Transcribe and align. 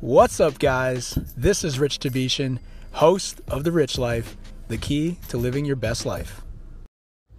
What's 0.00 0.40
up, 0.40 0.58
guys? 0.58 1.18
This 1.36 1.62
is 1.62 1.78
Rich 1.78 1.98
Tabishan, 1.98 2.58
host 2.92 3.42
of 3.48 3.64
The 3.64 3.70
Rich 3.70 3.98
Life, 3.98 4.34
the 4.66 4.78
key 4.78 5.18
to 5.28 5.36
living 5.36 5.66
your 5.66 5.76
best 5.76 6.06
life. 6.06 6.40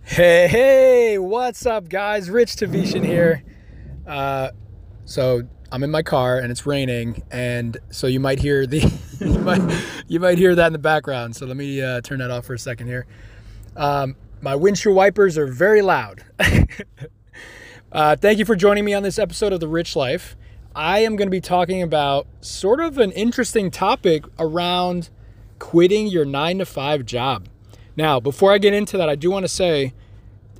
Hey, 0.04 0.48
hey, 0.48 1.18
what's 1.18 1.66
up, 1.66 1.90
guys? 1.90 2.30
Rich 2.30 2.58
Tabishan 2.58 3.04
here. 3.04 3.42
Uh, 4.06 4.52
so 5.06 5.42
I'm 5.72 5.82
in 5.82 5.90
my 5.90 6.04
car 6.04 6.38
and 6.38 6.52
it's 6.52 6.68
raining, 6.68 7.24
and 7.32 7.78
so 7.90 8.06
you 8.06 8.20
might 8.20 8.38
hear 8.38 8.68
the 8.68 8.82
you 9.20 9.40
might 9.40 9.84
you 10.08 10.20
might 10.20 10.38
hear 10.38 10.54
that 10.54 10.68
in 10.68 10.74
the 10.74 10.78
background. 10.78 11.36
So 11.36 11.48
let 11.48 11.58
me 11.58 11.82
uh, 11.82 12.02
turn 12.02 12.20
that 12.20 12.30
off 12.30 12.46
for 12.46 12.54
a 12.54 12.60
second 12.60 12.86
here. 12.86 13.08
Um, 13.76 14.16
my 14.40 14.54
windshield 14.54 14.96
wipers 14.96 15.36
are 15.36 15.48
very 15.48 15.82
loud. 15.82 16.24
uh, 17.92 18.18
thank 18.18 18.38
you 18.38 18.46
for 18.46 18.56
joining 18.56 18.86
me 18.86 18.94
on 18.94 19.02
this 19.02 19.18
episode 19.18 19.52
of 19.52 19.60
The 19.60 19.68
Rich 19.68 19.96
Life. 19.96 20.36
I 20.76 21.00
am 21.00 21.16
going 21.16 21.28
to 21.28 21.32
be 21.32 21.42
talking 21.42 21.82
about 21.82 22.28
sort 22.40 22.80
of 22.80 22.98
an 22.98 23.12
interesting 23.12 23.72
topic 23.72 24.26
around 24.40 25.10
quitting 25.60 26.08
your 26.08 26.26
nine 26.26 26.60
to 26.60 26.66
five 26.66 27.06
job. 27.06 27.48
Now, 27.98 28.20
before 28.20 28.54
I 28.54 28.58
get 28.58 28.74
into 28.74 28.98
that, 28.98 29.10
I 29.10 29.16
do 29.16 29.30
want 29.30 29.44
to 29.44 29.50
say 29.50 29.94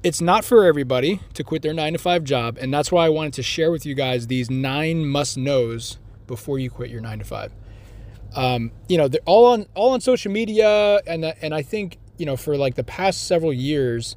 it's 0.04 0.22
not 0.22 0.44
for 0.44 0.66
everybody 0.66 1.22
to 1.34 1.44
quit 1.44 1.62
their 1.62 1.74
nine 1.74 1.94
to 1.94 2.00
five 2.00 2.24
job. 2.24 2.58
And 2.60 2.74
that's 2.74 2.92
why 2.92 3.06
I 3.06 3.10
wanted 3.10 3.34
to 3.34 3.44
share 3.44 3.72
with 3.72 3.86
you 3.86 3.96
guys 3.96 4.28
these 4.28 4.50
nine 4.50 5.06
must 5.06 5.38
knows 5.38 5.98
before 6.28 6.60
you 6.60 6.70
quit 6.70 6.90
your 6.90 7.02
nine 7.02 7.20
to 7.20 7.26
five. 7.26 7.54
Um, 8.36 8.72
you 8.88 8.98
know, 8.98 9.08
they're 9.08 9.22
all 9.26 9.48
on 9.48 9.66
all 9.76 9.92
on 9.92 10.02
social 10.02 10.32
media, 10.32 11.02
and 11.06 11.26
and 11.26 11.54
I 11.54 11.62
think 11.62 11.98
you 12.18 12.26
know 12.26 12.38
for 12.38 12.58
like 12.58 12.76
the 12.76 12.84
past 12.84 13.28
several 13.28 13.52
years, 13.52 14.16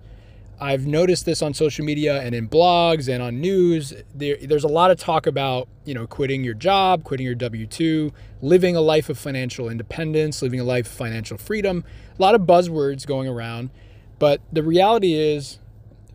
I've 0.60 0.86
noticed 0.86 1.26
this 1.26 1.42
on 1.42 1.52
social 1.52 1.84
media 1.84 2.20
and 2.20 2.34
in 2.34 2.48
blogs 2.48 3.12
and 3.12 3.22
on 3.22 3.40
news. 3.40 3.92
There, 4.14 4.36
there's 4.40 4.64
a 4.64 4.68
lot 4.68 4.90
of 4.90 4.98
talk 4.98 5.26
about, 5.26 5.68
you 5.84 5.95
know, 5.95 6.06
quitting 6.06 6.45
your 6.45 6.54
job, 6.54 7.04
quitting 7.04 7.26
your 7.26 7.34
W 7.34 7.66
2, 7.66 8.12
living 8.40 8.76
a 8.76 8.80
life 8.80 9.09
of 9.09 9.18
financial 9.18 9.68
independence, 9.68 10.42
living 10.42 10.60
a 10.60 10.64
life 10.64 10.87
of 10.87 10.92
financial 10.92 11.37
freedom. 11.37 11.84
A 12.18 12.23
lot 12.23 12.34
of 12.34 12.42
buzzwords 12.42 13.06
going 13.06 13.29
around. 13.29 13.70
But 14.18 14.40
the 14.52 14.62
reality 14.62 15.14
is, 15.14 15.59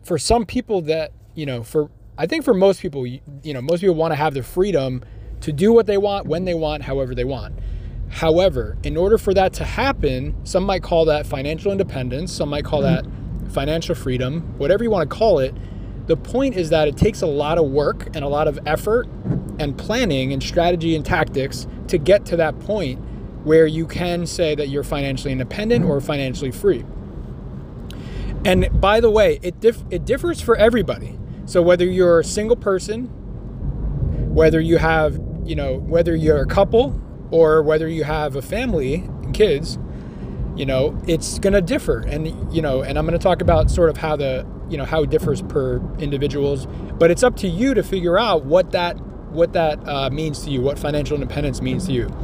for 0.02 0.16
some 0.18 0.46
people, 0.46 0.80
that, 0.82 1.12
you 1.34 1.44
know, 1.44 1.62
for, 1.62 1.90
I 2.16 2.26
think 2.26 2.44
for 2.44 2.54
most 2.54 2.80
people, 2.80 3.06
you, 3.06 3.20
you 3.42 3.52
know, 3.52 3.60
most 3.60 3.80
people 3.80 3.94
want 3.94 4.12
to 4.12 4.16
have 4.16 4.34
the 4.34 4.42
freedom 4.42 5.04
to 5.42 5.52
do 5.52 5.72
what 5.72 5.86
they 5.86 5.98
want, 5.98 6.26
when 6.26 6.44
they 6.44 6.54
want, 6.54 6.82
however 6.82 7.14
they 7.14 7.24
want. 7.24 7.58
However, 8.08 8.76
in 8.82 8.96
order 8.96 9.18
for 9.18 9.32
that 9.34 9.52
to 9.54 9.64
happen, 9.64 10.34
some 10.44 10.64
might 10.64 10.82
call 10.82 11.04
that 11.04 11.26
financial 11.26 11.70
independence, 11.70 12.32
some 12.32 12.48
might 12.48 12.64
call 12.64 12.82
mm-hmm. 12.82 13.06
that 13.06 13.29
financial 13.50 13.94
freedom, 13.94 14.40
whatever 14.58 14.84
you 14.84 14.90
want 14.90 15.08
to 15.08 15.16
call 15.16 15.38
it. 15.38 15.54
The 16.06 16.16
point 16.16 16.56
is 16.56 16.70
that 16.70 16.88
it 16.88 16.96
takes 16.96 17.22
a 17.22 17.26
lot 17.26 17.58
of 17.58 17.66
work 17.66 18.06
and 18.14 18.24
a 18.24 18.28
lot 18.28 18.48
of 18.48 18.58
effort 18.66 19.06
and 19.58 19.76
planning 19.76 20.32
and 20.32 20.42
strategy 20.42 20.96
and 20.96 21.04
tactics 21.04 21.66
to 21.88 21.98
get 21.98 22.24
to 22.26 22.36
that 22.36 22.58
point 22.60 22.98
where 23.44 23.66
you 23.66 23.86
can 23.86 24.26
say 24.26 24.54
that 24.54 24.68
you're 24.68 24.82
financially 24.82 25.32
independent 25.32 25.84
or 25.84 26.00
financially 26.00 26.50
free. 26.50 26.84
And 28.44 28.68
by 28.80 29.00
the 29.00 29.10
way, 29.10 29.38
it 29.42 29.60
dif- 29.60 29.84
it 29.90 30.04
differs 30.04 30.40
for 30.40 30.56
everybody. 30.56 31.18
So 31.44 31.62
whether 31.62 31.84
you're 31.84 32.20
a 32.20 32.24
single 32.24 32.56
person, 32.56 33.06
whether 34.34 34.60
you 34.60 34.78
have, 34.78 35.20
you 35.44 35.54
know, 35.54 35.78
whether 35.78 36.14
you're 36.14 36.40
a 36.40 36.46
couple 36.46 37.00
or 37.30 37.62
whether 37.62 37.88
you 37.88 38.04
have 38.04 38.36
a 38.36 38.42
family 38.42 38.94
and 38.94 39.34
kids, 39.34 39.78
you 40.60 40.66
know, 40.66 40.94
it's 41.06 41.38
going 41.38 41.54
to 41.54 41.62
differ. 41.62 42.00
And, 42.00 42.54
you 42.54 42.60
know, 42.60 42.82
and 42.82 42.98
I'm 42.98 43.06
going 43.06 43.18
to 43.18 43.22
talk 43.22 43.40
about 43.40 43.70
sort 43.70 43.88
of 43.88 43.96
how 43.96 44.14
the, 44.14 44.46
you 44.68 44.76
know, 44.76 44.84
how 44.84 45.04
it 45.04 45.10
differs 45.10 45.40
per 45.40 45.80
individuals, 45.98 46.66
but 46.98 47.10
it's 47.10 47.22
up 47.22 47.34
to 47.36 47.48
you 47.48 47.72
to 47.72 47.82
figure 47.82 48.18
out 48.18 48.44
what 48.44 48.72
that, 48.72 49.00
what 49.30 49.54
that 49.54 49.80
uh, 49.88 50.10
means 50.10 50.44
to 50.44 50.50
you, 50.50 50.60
what 50.60 50.78
financial 50.78 51.14
independence 51.14 51.62
means 51.62 51.86
to 51.86 51.92
you. 51.92 52.14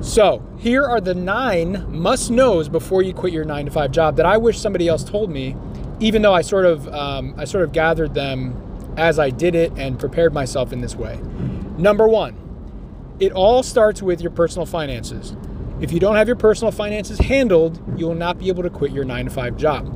So 0.00 0.42
here 0.58 0.86
are 0.86 1.02
the 1.02 1.14
nine 1.14 1.84
must 1.94 2.30
knows 2.30 2.70
before 2.70 3.02
you 3.02 3.12
quit 3.12 3.34
your 3.34 3.44
nine 3.44 3.66
to 3.66 3.70
five 3.70 3.92
job 3.92 4.16
that 4.16 4.24
I 4.24 4.38
wish 4.38 4.58
somebody 4.58 4.88
else 4.88 5.04
told 5.04 5.28
me, 5.28 5.54
even 6.00 6.22
though 6.22 6.32
I 6.32 6.40
sort 6.40 6.64
of, 6.64 6.88
um, 6.88 7.34
I 7.36 7.44
sort 7.44 7.62
of 7.62 7.72
gathered 7.72 8.14
them 8.14 8.94
as 8.96 9.18
I 9.18 9.28
did 9.28 9.54
it 9.54 9.70
and 9.76 9.98
prepared 9.98 10.32
myself 10.32 10.72
in 10.72 10.80
this 10.80 10.96
way. 10.96 11.20
Number 11.76 12.08
one, 12.08 12.38
it 13.20 13.32
all 13.32 13.62
starts 13.62 14.00
with 14.00 14.22
your 14.22 14.30
personal 14.30 14.64
finances. 14.64 15.36
If 15.80 15.92
you 15.92 16.00
don't 16.00 16.16
have 16.16 16.26
your 16.26 16.36
personal 16.36 16.72
finances 16.72 17.18
handled, 17.18 17.80
you 17.98 18.06
will 18.06 18.14
not 18.14 18.38
be 18.38 18.48
able 18.48 18.62
to 18.62 18.70
quit 18.70 18.92
your 18.92 19.04
9 19.04 19.26
to 19.26 19.30
5 19.30 19.56
job. 19.56 19.94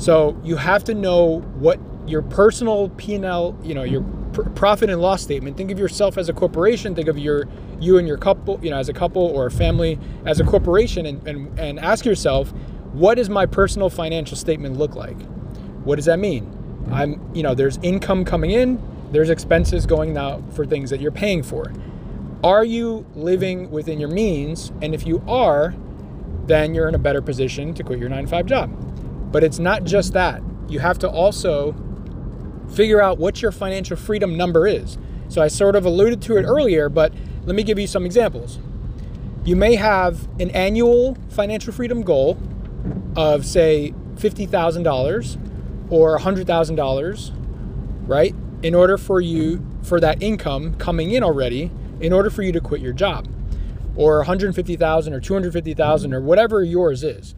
So, 0.00 0.40
you 0.44 0.56
have 0.56 0.84
to 0.84 0.94
know 0.94 1.40
what 1.58 1.80
your 2.06 2.22
personal 2.22 2.88
P&L, 2.90 3.58
you 3.62 3.74
know, 3.74 3.82
your 3.82 4.02
pr- 4.32 4.48
profit 4.50 4.90
and 4.90 5.00
loss 5.00 5.22
statement. 5.22 5.56
Think 5.56 5.70
of 5.70 5.78
yourself 5.78 6.16
as 6.16 6.28
a 6.28 6.32
corporation, 6.32 6.94
think 6.94 7.08
of 7.08 7.18
your 7.18 7.48
you 7.80 7.98
and 7.98 8.08
your 8.08 8.16
couple, 8.16 8.58
you 8.62 8.70
know, 8.70 8.78
as 8.78 8.88
a 8.88 8.92
couple 8.92 9.22
or 9.22 9.46
a 9.46 9.50
family 9.50 9.98
as 10.24 10.40
a 10.40 10.44
corporation 10.44 11.06
and 11.06 11.26
and, 11.26 11.58
and 11.58 11.78
ask 11.78 12.04
yourself, 12.04 12.52
what 12.92 13.16
does 13.16 13.28
my 13.28 13.46
personal 13.46 13.90
financial 13.90 14.36
statement 14.36 14.76
look 14.76 14.94
like? 14.94 15.20
What 15.84 15.96
does 15.96 16.06
that 16.06 16.18
mean? 16.18 16.54
I'm, 16.90 17.20
you 17.34 17.42
know, 17.42 17.54
there's 17.54 17.78
income 17.82 18.24
coming 18.24 18.50
in, 18.50 18.80
there's 19.12 19.30
expenses 19.30 19.86
going 19.86 20.16
out 20.16 20.42
for 20.54 20.64
things 20.66 20.90
that 20.90 21.00
you're 21.00 21.12
paying 21.12 21.42
for. 21.42 21.72
Are 22.44 22.64
you 22.64 23.04
living 23.16 23.70
within 23.70 23.98
your 23.98 24.10
means? 24.10 24.70
And 24.80 24.94
if 24.94 25.06
you 25.06 25.22
are, 25.26 25.74
then 26.46 26.72
you're 26.74 26.88
in 26.88 26.94
a 26.94 26.98
better 26.98 27.20
position 27.20 27.74
to 27.74 27.82
quit 27.82 27.98
your 27.98 28.08
9 28.08 28.24
to 28.24 28.30
5 28.30 28.46
job. 28.46 29.32
But 29.32 29.42
it's 29.42 29.58
not 29.58 29.84
just 29.84 30.12
that. 30.12 30.40
You 30.68 30.78
have 30.78 30.98
to 31.00 31.08
also 31.08 31.74
figure 32.70 33.02
out 33.02 33.18
what 33.18 33.42
your 33.42 33.50
financial 33.50 33.96
freedom 33.96 34.36
number 34.36 34.66
is. 34.66 34.98
So 35.28 35.42
I 35.42 35.48
sort 35.48 35.74
of 35.74 35.84
alluded 35.84 36.22
to 36.22 36.36
it 36.36 36.44
earlier, 36.44 36.88
but 36.88 37.12
let 37.44 37.56
me 37.56 37.62
give 37.62 37.78
you 37.78 37.86
some 37.86 38.06
examples. 38.06 38.58
You 39.44 39.56
may 39.56 39.74
have 39.74 40.28
an 40.40 40.50
annual 40.50 41.16
financial 41.30 41.72
freedom 41.72 42.02
goal 42.02 42.38
of, 43.16 43.44
say, 43.44 43.94
$50,000 44.14 45.90
or 45.90 46.18
$100,000, 46.18 47.32
right? 48.06 48.34
In 48.62 48.74
order 48.74 48.96
for 48.96 49.20
you, 49.20 49.66
for 49.82 50.00
that 50.00 50.22
income 50.22 50.74
coming 50.74 51.10
in 51.10 51.22
already 51.22 51.70
in 52.00 52.12
order 52.12 52.30
for 52.30 52.42
you 52.42 52.52
to 52.52 52.60
quit 52.60 52.80
your 52.80 52.92
job 52.92 53.28
or 53.96 54.18
150,000 54.18 55.12
or 55.12 55.20
250,000 55.20 56.14
or 56.14 56.20
whatever 56.20 56.62
yours 56.62 57.02
is. 57.02 57.34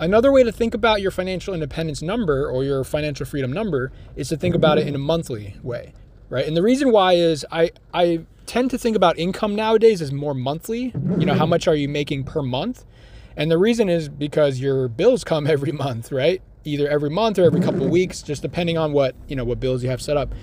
Another 0.00 0.32
way 0.32 0.42
to 0.42 0.50
think 0.50 0.74
about 0.74 1.00
your 1.00 1.10
financial 1.10 1.54
independence 1.54 2.02
number 2.02 2.48
or 2.48 2.64
your 2.64 2.84
financial 2.84 3.26
freedom 3.26 3.52
number 3.52 3.92
is 4.16 4.28
to 4.30 4.36
think 4.36 4.54
about 4.54 4.78
it 4.78 4.88
in 4.88 4.94
a 4.94 4.98
monthly 4.98 5.56
way, 5.62 5.92
right? 6.28 6.46
And 6.46 6.56
the 6.56 6.62
reason 6.62 6.90
why 6.90 7.14
is 7.14 7.46
I 7.52 7.70
I 7.92 8.24
tend 8.46 8.70
to 8.70 8.78
think 8.78 8.96
about 8.96 9.16
income 9.18 9.54
nowadays 9.54 10.02
as 10.02 10.10
more 10.10 10.34
monthly. 10.34 10.92
You 11.18 11.26
know, 11.26 11.34
how 11.34 11.46
much 11.46 11.68
are 11.68 11.76
you 11.76 11.88
making 11.88 12.24
per 12.24 12.42
month? 12.42 12.84
And 13.36 13.48
the 13.48 13.58
reason 13.58 13.88
is 13.88 14.08
because 14.08 14.58
your 14.58 14.88
bills 14.88 15.22
come 15.22 15.46
every 15.46 15.72
month, 15.72 16.10
right? 16.10 16.42
Either 16.64 16.88
every 16.88 17.10
month 17.10 17.38
or 17.38 17.44
every 17.44 17.60
couple 17.60 17.86
weeks, 17.88 18.22
just 18.22 18.42
depending 18.42 18.76
on 18.76 18.92
what, 18.92 19.14
you 19.28 19.36
know, 19.36 19.44
what 19.44 19.60
bills 19.60 19.84
you 19.84 19.90
have 19.90 20.02
set 20.02 20.16
up. 20.16 20.34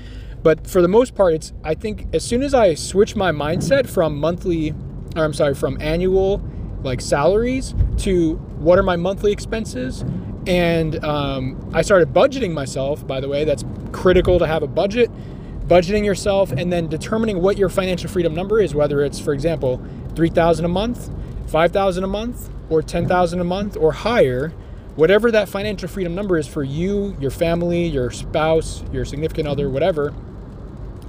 But 0.48 0.66
for 0.66 0.82
the 0.82 0.88
most 0.88 1.14
part, 1.14 1.34
it's 1.34 1.52
I 1.62 1.76
think 1.76 2.08
as 2.14 2.24
soon 2.24 2.42
as 2.42 2.54
I 2.54 2.74
switch 2.74 3.18
my 3.18 3.34
mindset 3.34 3.86
from 3.86 4.18
monthly, 4.18 4.74
or 5.14 5.26
I'm 5.26 5.34
sorry, 5.34 5.54
from 5.54 5.78
annual 5.82 6.42
like 6.84 7.02
salaries 7.02 7.76
to 7.98 8.36
what 8.58 8.80
are 8.80 8.84
my 8.84 8.96
monthly 8.96 9.34
expenses, 9.34 10.06
and 10.48 11.04
um, 11.04 11.70
I 11.74 11.82
started 11.82 12.14
budgeting 12.14 12.54
myself. 12.54 13.06
By 13.06 13.20
the 13.20 13.28
way, 13.28 13.44
that's 13.44 13.66
critical 13.92 14.40
to 14.40 14.48
have 14.48 14.64
a 14.64 14.68
budget. 14.68 15.12
Budgeting 15.68 16.06
yourself 16.06 16.54
and 16.54 16.72
then 16.72 16.88
determining 16.88 17.42
what 17.42 17.58
your 17.58 17.68
financial 17.68 18.10
freedom 18.10 18.34
number 18.34 18.62
is, 18.62 18.74
whether 18.74 19.02
it's, 19.02 19.20
for 19.20 19.34
example, 19.34 19.86
three 20.16 20.30
thousand 20.30 20.64
a 20.64 20.70
month, 20.70 21.12
five 21.48 21.74
thousand 21.74 22.06
a 22.06 22.08
month, 22.08 22.50
or 22.70 22.82
ten 22.82 23.06
thousand 23.06 23.42
a 23.42 23.44
month, 23.44 23.76
or 23.76 23.92
higher 23.92 24.54
whatever 24.96 25.30
that 25.30 25.48
financial 25.48 25.88
freedom 25.88 26.16
number 26.16 26.38
is 26.38 26.48
for 26.48 26.64
you, 26.64 27.16
your 27.20 27.32
family, 27.32 27.86
your 27.86 28.10
spouse, 28.10 28.84
your 28.92 29.06
significant 29.06 29.48
other, 29.48 29.70
whatever, 29.70 30.12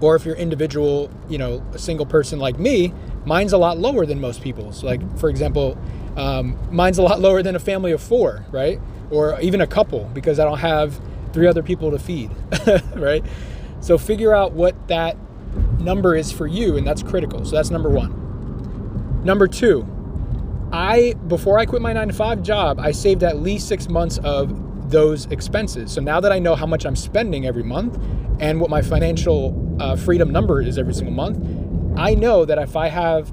or 0.01 0.17
if 0.17 0.25
you're 0.25 0.37
individual, 0.37 1.11
you 1.29 1.39
know, 1.39 1.65
a 1.73 1.79
single 1.79 2.07
person 2.07 2.39
like 2.39 2.59
me, 2.59 2.93
mine's 3.25 3.53
a 3.53 3.59
lot 3.59 3.79
lower 3.79 4.07
than 4.07 4.21
most 4.21 4.43
people's. 4.43 4.83
Like, 4.83 5.01
for 5.19 5.29
example, 5.29 5.79
um, 6.17 6.59
mine's 6.71 6.99
a 6.99 7.03
lot 7.03 7.21
lower 7.21 7.43
than 7.43 7.57
a 7.57 7.61
family 7.61 7.93
of 7.93 8.03
four, 8.03 8.47
right? 8.51 8.81
Or 9.11 9.41
even 9.41 9.61
a 9.61 9.67
couple 9.67 10.05
because 10.15 10.39
I 10.39 10.45
don't 10.45 10.59
have 10.59 11.01
three 11.33 11.47
other 11.47 11.63
people 11.63 11.91
to 11.91 11.99
feed, 11.99 12.31
right? 12.95 13.25
So 13.81 13.99
figure 13.99 14.35
out 14.35 14.53
what 14.53 14.89
that 14.89 15.17
number 15.79 16.15
is 16.15 16.33
for 16.33 16.47
you, 16.47 16.77
and 16.77 16.87
that's 16.87 17.03
critical. 17.03 17.45
So 17.45 17.57
that's 17.57 17.71
number 17.71 17.89
one. 17.89 19.23
Number 19.25 19.47
two, 19.47 19.87
I 20.73 21.15
before 21.27 21.59
I 21.59 21.67
quit 21.67 21.83
my 21.83 21.93
nine 21.93 22.09
to 22.09 22.15
five 22.15 22.43
job, 22.43 22.79
I 22.79 22.93
saved 22.93 23.23
at 23.23 23.39
least 23.39 23.69
six 23.69 23.89
months 23.89 24.19
of 24.19 24.91
those 24.91 25.27
expenses. 25.27 25.93
So 25.93 26.01
now 26.01 26.21
that 26.21 26.33
I 26.33 26.39
know 26.39 26.55
how 26.55 26.67
much 26.67 26.87
I'm 26.87 26.97
spending 26.97 27.47
every 27.47 27.63
month 27.63 27.99
and 28.41 28.61
what 28.61 28.71
my 28.71 28.83
financial 28.83 29.53
uh, 29.79 29.97
freedom 29.97 30.31
number 30.31 30.61
is 30.61 30.79
every 30.79 30.95
single 30.95 31.15
month, 31.15 31.39
I 31.99 32.15
know 32.15 32.45
that 32.45 32.59
if 32.59 32.77
I 32.77 32.89
have 32.89 33.33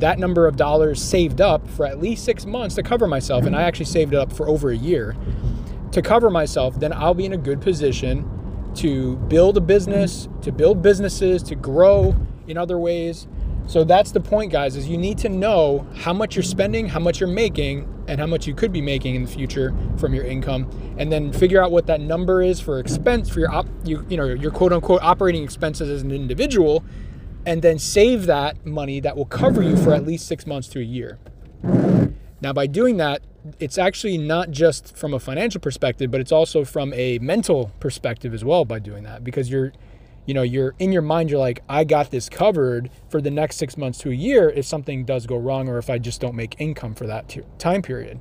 that 0.00 0.18
number 0.18 0.46
of 0.46 0.56
dollars 0.56 1.02
saved 1.02 1.40
up 1.40 1.68
for 1.68 1.84
at 1.84 2.00
least 2.00 2.24
six 2.24 2.46
months 2.46 2.76
to 2.76 2.82
cover 2.82 3.06
myself, 3.06 3.44
and 3.44 3.56
I 3.56 3.62
actually 3.62 3.86
saved 3.86 4.14
it 4.14 4.18
up 4.18 4.32
for 4.32 4.48
over 4.48 4.70
a 4.70 4.76
year 4.76 5.16
to 5.92 6.02
cover 6.02 6.30
myself, 6.30 6.78
then 6.78 6.92
I'll 6.92 7.14
be 7.14 7.24
in 7.24 7.32
a 7.32 7.38
good 7.38 7.60
position 7.60 8.28
to 8.76 9.16
build 9.16 9.56
a 9.56 9.60
business, 9.60 10.28
to 10.42 10.52
build 10.52 10.82
businesses, 10.82 11.42
to 11.44 11.54
grow 11.54 12.14
in 12.46 12.56
other 12.56 12.78
ways, 12.78 13.26
So 13.68 13.84
that's 13.84 14.12
the 14.12 14.20
point, 14.20 14.50
guys, 14.50 14.76
is 14.76 14.88
you 14.88 14.96
need 14.96 15.18
to 15.18 15.28
know 15.28 15.86
how 15.94 16.14
much 16.14 16.34
you're 16.34 16.42
spending, 16.42 16.88
how 16.88 17.00
much 17.00 17.20
you're 17.20 17.28
making, 17.28 17.86
and 18.08 18.18
how 18.18 18.26
much 18.26 18.46
you 18.46 18.54
could 18.54 18.72
be 18.72 18.80
making 18.80 19.14
in 19.14 19.26
the 19.26 19.30
future 19.30 19.74
from 19.98 20.14
your 20.14 20.24
income, 20.24 20.70
and 20.96 21.12
then 21.12 21.34
figure 21.34 21.62
out 21.62 21.70
what 21.70 21.86
that 21.86 22.00
number 22.00 22.40
is 22.40 22.60
for 22.60 22.78
expense 22.80 23.28
for 23.28 23.40
your 23.40 23.52
op, 23.52 23.66
you, 23.84 24.06
you 24.08 24.16
know 24.16 24.24
your 24.24 24.50
quote 24.50 24.72
unquote 24.72 25.02
operating 25.02 25.44
expenses 25.44 25.90
as 25.90 26.00
an 26.00 26.10
individual, 26.10 26.82
and 27.44 27.60
then 27.60 27.78
save 27.78 28.24
that 28.24 28.64
money 28.64 29.00
that 29.00 29.18
will 29.18 29.26
cover 29.26 29.62
you 29.62 29.76
for 29.76 29.92
at 29.92 30.06
least 30.06 30.26
six 30.26 30.46
months 30.46 30.66
to 30.68 30.80
a 30.80 30.84
year. 30.84 31.18
Now, 32.40 32.54
by 32.54 32.66
doing 32.68 32.96
that, 32.96 33.20
it's 33.60 33.76
actually 33.76 34.16
not 34.16 34.50
just 34.50 34.96
from 34.96 35.12
a 35.12 35.20
financial 35.20 35.60
perspective, 35.60 36.10
but 36.10 36.22
it's 36.22 36.32
also 36.32 36.64
from 36.64 36.94
a 36.94 37.18
mental 37.18 37.70
perspective 37.80 38.32
as 38.32 38.46
well 38.46 38.64
by 38.64 38.78
doing 38.78 39.04
that 39.04 39.24
because 39.24 39.50
you're 39.50 39.72
you 40.28 40.34
know, 40.34 40.42
you're 40.42 40.74
in 40.78 40.92
your 40.92 41.00
mind, 41.00 41.30
you're 41.30 41.38
like, 41.38 41.62
I 41.70 41.84
got 41.84 42.10
this 42.10 42.28
covered 42.28 42.90
for 43.08 43.22
the 43.22 43.30
next 43.30 43.56
six 43.56 43.78
months 43.78 43.98
to 44.00 44.10
a 44.10 44.14
year 44.14 44.50
if 44.50 44.66
something 44.66 45.06
does 45.06 45.26
go 45.26 45.38
wrong 45.38 45.70
or 45.70 45.78
if 45.78 45.88
I 45.88 45.96
just 45.96 46.20
don't 46.20 46.34
make 46.34 46.54
income 46.58 46.94
for 46.94 47.06
that 47.06 47.34
time 47.58 47.80
period. 47.80 48.20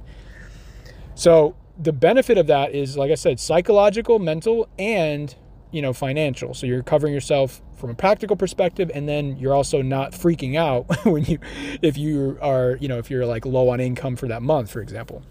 So 1.15 1.57
the 1.77 1.91
benefit 1.91 2.37
of 2.37 2.47
that 2.47 2.73
is, 2.73 2.95
like 2.95 3.11
I 3.11 3.15
said, 3.15 3.41
psychological, 3.41 4.19
mental, 4.19 4.69
and 4.79 5.35
you 5.71 5.81
know, 5.81 5.91
financial. 5.91 6.53
So 6.53 6.65
you're 6.65 6.81
covering 6.81 7.13
yourself 7.13 7.61
from 7.75 7.89
a 7.89 7.93
practical 7.93 8.37
perspective, 8.37 8.89
and 8.95 9.09
then 9.09 9.35
you're 9.37 9.53
also 9.53 9.81
not 9.81 10.13
freaking 10.13 10.55
out 10.55 10.85
when 11.05 11.25
you, 11.25 11.39
if 11.81 11.97
you 11.97 12.37
are, 12.41 12.77
you 12.79 12.87
know, 12.87 12.99
if 12.99 13.11
you're 13.11 13.25
like 13.25 13.45
low 13.45 13.67
on 13.67 13.81
income 13.81 14.15
for 14.15 14.29
that 14.29 14.41
month, 14.41 14.71
for 14.71 14.79
example. 14.79 15.23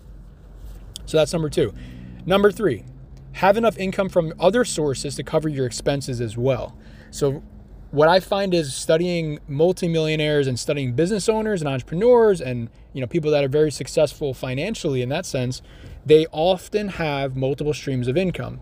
So 1.06 1.17
that's 1.17 1.32
number 1.32 1.49
two. 1.49 1.73
Number 2.26 2.52
three, 2.52 2.84
have 3.37 3.59
enough 3.59 3.77
income 3.77 4.09
from 4.09 4.33
other 4.41 4.65
sources 4.65 5.15
to 5.15 5.23
cover 5.23 5.47
your 5.47 5.67
expenses 5.67 6.23
as 6.23 6.38
well. 6.38 6.75
So, 7.11 7.43
what 7.91 8.09
I 8.09 8.19
find 8.19 8.53
is 8.55 8.75
studying 8.75 9.38
multimillionaires 9.47 10.47
and 10.47 10.59
studying 10.59 10.94
business 10.94 11.29
owners 11.29 11.61
and 11.61 11.69
entrepreneurs 11.69 12.41
and 12.41 12.69
you 12.93 13.00
know 13.00 13.06
people 13.06 13.31
that 13.31 13.44
are 13.44 13.49
very 13.49 13.71
successful 13.71 14.33
financially 14.33 15.03
in 15.03 15.11
that 15.11 15.27
sense, 15.27 15.61
they 16.05 16.27
often 16.33 16.88
have 16.88 17.37
multiple 17.37 17.75
streams 17.75 18.09
of 18.09 18.17
income. 18.17 18.61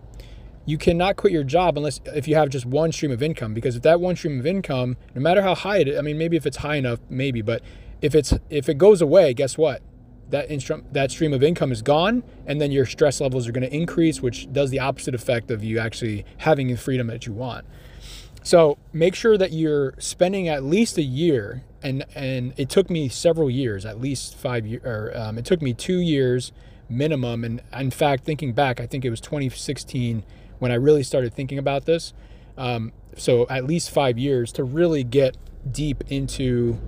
You 0.65 0.77
cannot 0.77 1.15
quit 1.15 1.31
your 1.31 1.43
job 1.43 1.77
unless 1.77 2.01
if 2.07 2.27
you 2.27 2.35
have 2.35 2.49
just 2.49 2.65
one 2.65 2.91
stream 2.91 3.11
of 3.11 3.23
income 3.23 3.53
because 3.53 3.77
if 3.77 3.81
that 3.83 4.01
one 4.01 4.17
stream 4.17 4.39
of 4.39 4.45
income, 4.45 4.97
no 5.13 5.21
matter 5.21 5.41
how 5.41 5.55
high 5.55 5.77
it 5.77 5.97
I 5.97 6.01
mean 6.01 6.17
maybe 6.17 6.35
if 6.35 6.45
it's 6.45 6.57
high 6.57 6.75
enough, 6.75 6.99
maybe, 7.09 7.41
but 7.41 7.61
if 8.01 8.13
it's 8.13 8.33
if 8.49 8.67
it 8.67 8.77
goes 8.77 9.01
away, 9.01 9.33
guess 9.33 9.57
what? 9.57 9.81
That 10.29 10.49
instru- 10.49 10.83
that 10.91 11.11
stream 11.11 11.33
of 11.33 11.43
income 11.43 11.71
is 11.71 11.81
gone 11.81 12.23
and 12.45 12.59
then 12.59 12.71
your 12.71 12.85
stress 12.85 13.21
levels 13.21 13.47
are 13.47 13.51
going 13.51 13.67
to 13.67 13.75
increase 13.75 14.21
which 14.21 14.51
does 14.51 14.69
the 14.69 14.79
opposite 14.79 15.13
effect 15.13 15.51
of 15.51 15.63
you 15.63 15.79
actually 15.79 16.25
having 16.37 16.67
the 16.67 16.77
freedom 16.77 17.07
that 17.07 17.25
you 17.25 17.33
want. 17.33 17.65
So 18.43 18.77
make 18.93 19.15
sure 19.15 19.37
that 19.37 19.51
you're 19.51 19.95
spending 19.97 20.47
at 20.47 20.63
least 20.63 20.97
a 20.97 21.03
year 21.03 21.63
and 21.81 22.05
and 22.15 22.53
it 22.57 22.69
took 22.69 22.89
me 22.89 23.09
several 23.09 23.49
years 23.49 23.85
at 23.85 23.99
least 23.99 24.35
five 24.35 24.65
years 24.65 24.83
or 24.85 25.11
um, 25.15 25.37
it 25.37 25.45
took 25.45 25.61
me 25.61 25.73
two 25.73 25.97
years 25.97 26.51
minimum 26.87 27.43
and 27.43 27.61
in 27.73 27.89
fact 27.89 28.23
thinking 28.23 28.53
back 28.53 28.79
i 28.79 28.85
think 28.85 29.03
it 29.03 29.09
was 29.09 29.19
2016 29.19 30.23
when 30.59 30.71
i 30.71 30.75
really 30.75 31.03
started 31.03 31.33
thinking 31.33 31.57
about 31.57 31.85
this. 31.85 32.13
Um, 32.57 32.93
so 33.17 33.47
at 33.49 33.65
least 33.65 33.91
five 33.91 34.17
years 34.17 34.51
to 34.53 34.63
really 34.63 35.03
get 35.03 35.37
deep 35.71 36.03
into 36.07 36.79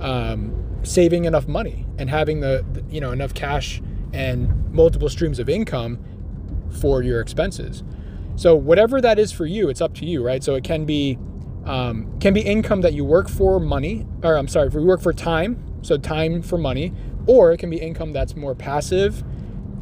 um, 0.00 0.54
saving 0.82 1.24
enough 1.24 1.48
money 1.48 1.86
and 1.98 2.10
having 2.10 2.40
the, 2.40 2.64
the, 2.72 2.84
you 2.88 3.00
know 3.00 3.12
enough 3.12 3.34
cash 3.34 3.80
and 4.12 4.72
multiple 4.72 5.08
streams 5.08 5.38
of 5.38 5.48
income 5.48 5.98
for 6.80 7.02
your 7.02 7.20
expenses. 7.20 7.82
So 8.36 8.54
whatever 8.54 9.00
that 9.00 9.18
is 9.18 9.32
for 9.32 9.46
you, 9.46 9.68
it's 9.68 9.80
up 9.80 9.94
to 9.94 10.06
you, 10.06 10.24
right? 10.24 10.42
So 10.42 10.54
it 10.54 10.64
can 10.64 10.84
be 10.84 11.18
um, 11.64 12.18
can 12.20 12.34
be 12.34 12.40
income 12.40 12.82
that 12.82 12.92
you 12.92 13.04
work 13.04 13.28
for 13.28 13.58
money, 13.58 14.06
or 14.22 14.36
I'm 14.36 14.48
sorry, 14.48 14.68
if 14.68 14.74
we 14.74 14.84
work 14.84 15.00
for 15.00 15.12
time, 15.12 15.62
so 15.82 15.96
time 15.96 16.42
for 16.42 16.58
money, 16.58 16.92
or 17.26 17.52
it 17.52 17.58
can 17.58 17.70
be 17.70 17.78
income 17.78 18.12
that's 18.12 18.36
more 18.36 18.54
passive, 18.54 19.24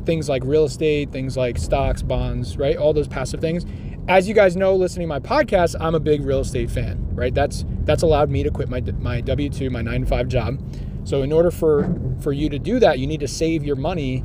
things 0.05 0.29
like 0.29 0.44
real 0.44 0.64
estate, 0.64 1.11
things 1.11 1.37
like 1.37 1.59
stocks, 1.59 2.03
bonds, 2.03 2.56
right? 2.56 2.76
All 2.76 2.93
those 2.93 3.09
passive 3.09 3.41
things 3.41 3.64
as 4.08 4.28
you 4.28 4.34
guys 4.34 4.56
know, 4.56 4.75
listening 4.75 5.08
to 5.08 5.08
my 5.08 5.20
podcast, 5.20 5.76
I'm 5.81 5.94
a 5.94 6.00
big 6.00 6.25
real 6.25 6.40
estate 6.40 6.70
fan, 6.70 7.14
right? 7.14 7.32
That's 7.34 7.64
that's 7.84 8.02
allowed 8.02 8.31
me 8.31 8.43
to 8.43 8.50
quit 8.50 8.69
my 8.69 8.81
my 8.99 9.20
W 9.20 9.49
two, 9.49 9.70
my 9.70 9.82
nine 9.82 10.02
to 10.02 10.06
five 10.06 10.28
job. 10.28 10.60
So 11.04 11.22
in 11.22 11.32
order 11.32 11.50
for 11.50 11.94
for 12.20 12.32
you 12.32 12.49
to 12.49 12.58
do 12.58 12.78
that, 12.81 12.99
you 12.99 13.06
need 13.06 13.20
to 13.20 13.28
save 13.28 13.64
your 13.64 13.76
money 13.76 14.25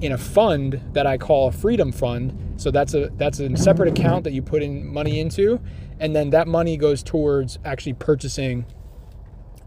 in 0.00 0.12
a 0.12 0.18
fund 0.18 0.80
that 0.92 1.06
I 1.06 1.18
call 1.18 1.48
a 1.48 1.52
freedom 1.52 1.92
fund. 1.92 2.54
So 2.56 2.70
that's 2.70 2.94
a 2.94 3.10
that's 3.16 3.40
a 3.40 3.56
separate 3.56 3.88
account 3.88 4.24
that 4.24 4.32
you 4.32 4.42
put 4.42 4.62
in 4.62 4.86
money 4.86 5.20
into, 5.20 5.60
and 6.00 6.14
then 6.16 6.30
that 6.30 6.48
money 6.48 6.76
goes 6.76 7.02
towards 7.02 7.58
actually 7.64 7.94
purchasing, 7.94 8.66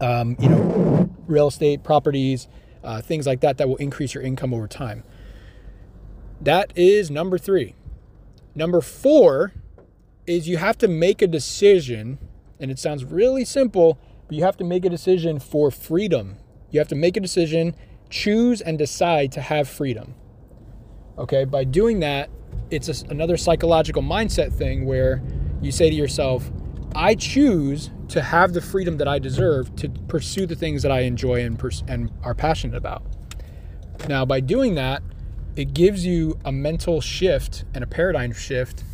um, 0.00 0.36
you 0.40 0.48
know, 0.48 1.10
real 1.26 1.48
estate 1.48 1.84
properties, 1.84 2.48
uh, 2.82 3.00
things 3.00 3.26
like 3.26 3.40
that 3.40 3.58
that 3.58 3.68
will 3.68 3.76
increase 3.76 4.12
your 4.14 4.22
income 4.22 4.52
over 4.52 4.66
time. 4.66 5.04
That 6.40 6.72
is 6.74 7.10
number 7.10 7.38
three. 7.38 7.76
Number 8.54 8.80
four 8.80 9.52
is 10.26 10.48
you 10.48 10.58
have 10.58 10.78
to 10.78 10.88
make 10.88 11.22
a 11.22 11.26
decision, 11.26 12.18
and 12.60 12.70
it 12.70 12.78
sounds 12.78 13.04
really 13.04 13.44
simple, 13.44 13.98
but 14.26 14.36
you 14.36 14.44
have 14.44 14.56
to 14.58 14.64
make 14.64 14.84
a 14.84 14.90
decision 14.90 15.40
for 15.40 15.70
freedom. 15.70 16.36
You 16.70 16.78
have 16.78 16.88
to 16.88 16.94
make 16.94 17.16
a 17.16 17.20
decision, 17.20 17.74
choose 18.10 18.60
and 18.60 18.78
decide 18.78 19.32
to 19.32 19.40
have 19.40 19.68
freedom. 19.68 20.14
Okay, 21.18 21.44
by 21.44 21.64
doing 21.64 22.00
that, 22.00 22.30
it's 22.70 22.88
a, 22.88 23.06
another 23.08 23.36
psychological 23.36 24.02
mindset 24.02 24.52
thing 24.52 24.86
where 24.86 25.22
you 25.60 25.72
say 25.72 25.90
to 25.90 25.96
yourself, 25.96 26.50
I 26.94 27.14
choose 27.14 27.90
to 28.08 28.22
have 28.22 28.52
the 28.52 28.60
freedom 28.60 28.98
that 28.98 29.08
I 29.08 29.18
deserve 29.18 29.74
to 29.76 29.88
pursue 30.08 30.46
the 30.46 30.54
things 30.54 30.82
that 30.82 30.92
I 30.92 31.00
enjoy 31.00 31.42
and, 31.42 31.58
pers- 31.58 31.84
and 31.88 32.10
are 32.22 32.34
passionate 32.34 32.76
about. 32.76 33.02
Now, 34.08 34.24
by 34.24 34.40
doing 34.40 34.74
that, 34.74 35.02
it 35.56 35.74
gives 35.74 36.06
you 36.06 36.38
a 36.44 36.52
mental 36.52 37.00
shift 37.00 37.64
and 37.74 37.84
a 37.84 37.86
paradigm 37.86 38.32
shift. 38.32 38.84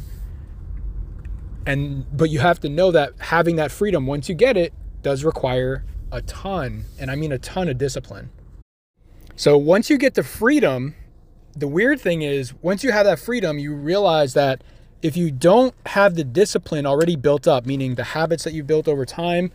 And 1.66 2.06
but 2.16 2.30
you 2.30 2.40
have 2.40 2.60
to 2.60 2.68
know 2.68 2.90
that 2.90 3.12
having 3.18 3.56
that 3.56 3.70
freedom 3.70 4.06
once 4.06 4.28
you 4.28 4.34
get 4.34 4.56
it 4.56 4.72
does 5.02 5.22
require 5.22 5.84
a 6.10 6.22
ton 6.22 6.84
and 6.98 7.10
i 7.10 7.14
mean 7.14 7.32
a 7.32 7.38
ton 7.38 7.68
of 7.68 7.78
discipline. 7.78 8.30
So 9.36 9.56
once 9.56 9.88
you 9.90 9.98
get 9.98 10.14
the 10.14 10.22
freedom 10.22 10.94
the 11.54 11.68
weird 11.68 12.00
thing 12.00 12.22
is 12.22 12.54
once 12.62 12.84
you 12.84 12.92
have 12.92 13.04
that 13.04 13.18
freedom 13.18 13.58
you 13.58 13.74
realize 13.74 14.34
that 14.34 14.62
if 15.02 15.16
you 15.16 15.30
don't 15.30 15.74
have 15.86 16.14
the 16.14 16.24
discipline 16.24 16.86
already 16.86 17.16
built 17.16 17.48
up 17.48 17.66
meaning 17.66 17.96
the 17.96 18.04
habits 18.04 18.44
that 18.44 18.52
you've 18.52 18.66
built 18.66 18.86
over 18.86 19.04
time 19.04 19.50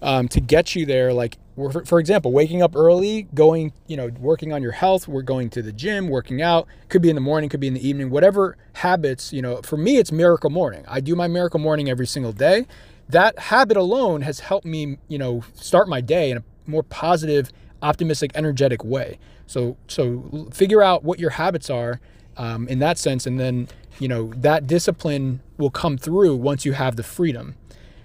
um, 0.00 0.28
to 0.28 0.40
get 0.40 0.74
you 0.76 0.86
there 0.86 1.12
like 1.12 1.36
for 1.84 1.98
example, 1.98 2.32
waking 2.32 2.62
up 2.62 2.76
early, 2.76 3.28
going, 3.34 3.72
you 3.86 3.96
know, 3.96 4.10
working 4.18 4.52
on 4.52 4.62
your 4.62 4.72
health, 4.72 5.08
we're 5.08 5.22
going 5.22 5.50
to 5.50 5.62
the 5.62 5.72
gym, 5.72 6.08
working 6.08 6.40
out, 6.40 6.68
could 6.88 7.02
be 7.02 7.08
in 7.08 7.14
the 7.14 7.20
morning, 7.20 7.50
could 7.50 7.60
be 7.60 7.66
in 7.66 7.74
the 7.74 7.86
evening, 7.86 8.10
whatever 8.10 8.56
habits, 8.74 9.32
you 9.32 9.42
know, 9.42 9.60
for 9.62 9.76
me, 9.76 9.96
it's 9.96 10.12
miracle 10.12 10.50
morning. 10.50 10.84
I 10.88 11.00
do 11.00 11.16
my 11.16 11.26
miracle 11.26 11.60
morning 11.60 11.90
every 11.90 12.06
single 12.06 12.32
day. 12.32 12.66
That 13.08 13.38
habit 13.38 13.76
alone 13.76 14.22
has 14.22 14.40
helped 14.40 14.66
me, 14.66 14.98
you 15.08 15.18
know, 15.18 15.42
start 15.54 15.88
my 15.88 16.00
day 16.00 16.30
in 16.30 16.38
a 16.38 16.44
more 16.66 16.82
positive, 16.82 17.50
optimistic, 17.82 18.30
energetic 18.34 18.84
way. 18.84 19.18
So, 19.46 19.76
so 19.88 20.48
figure 20.52 20.82
out 20.82 21.04
what 21.04 21.18
your 21.18 21.30
habits 21.30 21.70
are 21.70 22.00
um, 22.36 22.68
in 22.68 22.78
that 22.80 22.98
sense, 22.98 23.26
and 23.26 23.40
then, 23.40 23.68
you 23.98 24.08
know, 24.08 24.32
that 24.36 24.66
discipline 24.66 25.40
will 25.56 25.70
come 25.70 25.98
through 25.98 26.36
once 26.36 26.64
you 26.64 26.72
have 26.72 26.96
the 26.96 27.02
freedom. 27.02 27.56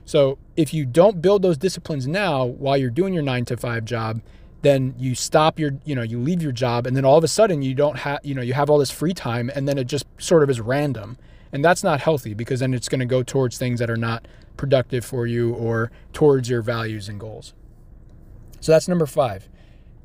So 0.06 0.38
if 0.56 0.74
you 0.74 0.86
don't 0.86 1.22
build 1.22 1.42
those 1.42 1.58
disciplines 1.58 2.08
now 2.08 2.46
while 2.46 2.78
you're 2.78 2.90
doing 2.90 3.14
your 3.14 3.24
nine 3.24 3.46
to 3.46 3.58
five 3.58 3.86
job, 3.86 4.22
then 4.62 4.96
you 4.98 5.16
stop 5.16 5.60
your, 5.60 5.72
you 5.86 5.96
know, 5.96 6.02
you 6.02 6.20
leave 6.20 6.42
your 6.42 6.52
job 6.52 6.88
and 6.88 6.96
then 6.96 7.06
all 7.06 7.18
of 7.18 7.24
a 7.24 7.28
sudden 7.28 7.62
you 7.62 7.74
don't 7.74 8.00
have, 8.00 8.20
you 8.24 8.34
know, 8.34 8.42
you 8.42 8.54
have 8.54 8.70
all 8.70 8.78
this 8.78 8.92
free 8.92 9.14
time 9.14 9.52
and 9.54 9.68
then 9.68 9.78
it 9.78 9.86
just 9.86 10.06
sort 10.18 10.44
of 10.44 10.50
is 10.50 10.62
random. 10.62 11.18
And 11.52 11.64
that's 11.64 11.84
not 11.84 12.02
healthy 12.02 12.34
because 12.34 12.62
then 12.62 12.74
it's 12.74 12.90
going 12.90 13.00
to 13.00 13.06
go 13.06 13.24
towards 13.24 13.58
things 13.58 13.80
that 13.80 13.90
are 13.90 13.98
not 13.98 14.28
productive 14.58 15.06
for 15.06 15.28
you 15.28 15.54
or 15.54 15.92
towards 16.14 16.50
your 16.50 16.62
values 16.62 17.10
and 17.10 17.20
goals. 17.20 17.54
So 18.60 18.72
that's 18.72 18.88
number 18.88 19.06
five. 19.06 19.50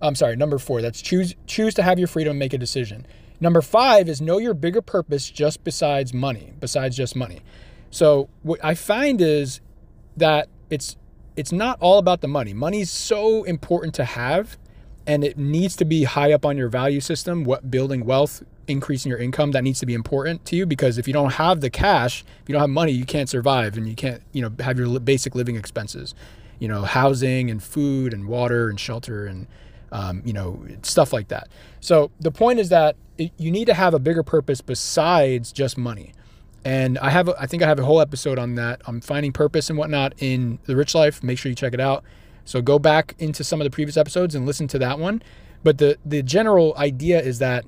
I'm 0.02 0.14
sorry, 0.14 0.36
number 0.36 0.58
four. 0.58 0.82
That's 0.82 1.00
choose 1.00 1.34
choose 1.46 1.74
to 1.74 1.82
have 1.82 1.98
your 1.98 2.08
freedom, 2.08 2.38
make 2.38 2.52
a 2.52 2.58
decision. 2.58 3.06
Number 3.40 3.62
five 3.62 4.08
is 4.08 4.20
know 4.20 4.38
your 4.38 4.54
bigger 4.54 4.82
purpose 4.82 5.30
just 5.30 5.62
besides 5.64 6.12
money, 6.12 6.52
besides 6.58 6.96
just 6.96 7.14
money. 7.16 7.40
So 7.90 8.28
what 8.42 8.62
I 8.64 8.74
find 8.74 9.20
is 9.20 9.60
that 10.18 10.48
it's 10.70 10.96
it's 11.36 11.52
not 11.52 11.78
all 11.80 11.98
about 11.98 12.20
the 12.20 12.28
money. 12.28 12.52
Money's 12.52 12.90
so 12.90 13.44
important 13.44 13.94
to 13.94 14.04
have 14.04 14.58
and 15.06 15.24
it 15.24 15.38
needs 15.38 15.74
to 15.76 15.84
be 15.84 16.04
high 16.04 16.32
up 16.32 16.44
on 16.44 16.58
your 16.58 16.68
value 16.68 17.00
system, 17.00 17.44
what 17.44 17.70
building 17.70 18.04
wealth, 18.04 18.42
increasing 18.66 19.08
your 19.08 19.18
income, 19.18 19.52
that 19.52 19.64
needs 19.64 19.80
to 19.80 19.86
be 19.86 19.94
important 19.94 20.44
to 20.44 20.56
you 20.56 20.66
because 20.66 20.98
if 20.98 21.06
you 21.06 21.14
don't 21.14 21.34
have 21.34 21.62
the 21.62 21.70
cash, 21.70 22.24
if 22.42 22.48
you 22.48 22.52
don't 22.52 22.60
have 22.60 22.68
money, 22.68 22.92
you 22.92 23.06
can't 23.06 23.28
survive 23.28 23.78
and 23.78 23.88
you 23.88 23.94
can't, 23.94 24.22
you 24.32 24.42
know, 24.42 24.52
have 24.62 24.78
your 24.78 25.00
basic 25.00 25.34
living 25.34 25.56
expenses. 25.56 26.14
You 26.58 26.66
know, 26.66 26.82
housing 26.82 27.50
and 27.50 27.62
food 27.62 28.12
and 28.12 28.26
water 28.26 28.68
and 28.68 28.80
shelter 28.80 29.26
and 29.26 29.46
um, 29.92 30.22
you 30.24 30.32
know, 30.32 30.62
stuff 30.82 31.12
like 31.12 31.28
that. 31.28 31.48
So 31.80 32.10
the 32.20 32.30
point 32.30 32.58
is 32.58 32.68
that 32.68 32.96
it, 33.16 33.32
you 33.36 33.50
need 33.50 33.66
to 33.66 33.74
have 33.74 33.94
a 33.94 33.98
bigger 33.98 34.22
purpose 34.22 34.60
besides 34.60 35.52
just 35.52 35.78
money. 35.78 36.12
And 36.68 36.98
I 36.98 37.08
have, 37.08 37.30
I 37.30 37.46
think 37.46 37.62
I 37.62 37.66
have 37.66 37.78
a 37.78 37.82
whole 37.82 37.98
episode 37.98 38.38
on 38.38 38.56
that. 38.56 38.82
I'm 38.84 39.00
finding 39.00 39.32
purpose 39.32 39.70
and 39.70 39.78
whatnot 39.78 40.12
in 40.18 40.58
the 40.66 40.76
rich 40.76 40.94
life. 40.94 41.22
Make 41.22 41.38
sure 41.38 41.48
you 41.48 41.56
check 41.56 41.72
it 41.72 41.80
out. 41.80 42.04
So 42.44 42.60
go 42.60 42.78
back 42.78 43.14
into 43.18 43.42
some 43.42 43.58
of 43.58 43.64
the 43.64 43.70
previous 43.70 43.96
episodes 43.96 44.34
and 44.34 44.44
listen 44.44 44.68
to 44.68 44.78
that 44.80 44.98
one. 44.98 45.22
But 45.64 45.78
the 45.78 45.96
the 46.04 46.22
general 46.22 46.74
idea 46.76 47.22
is 47.22 47.38
that 47.38 47.64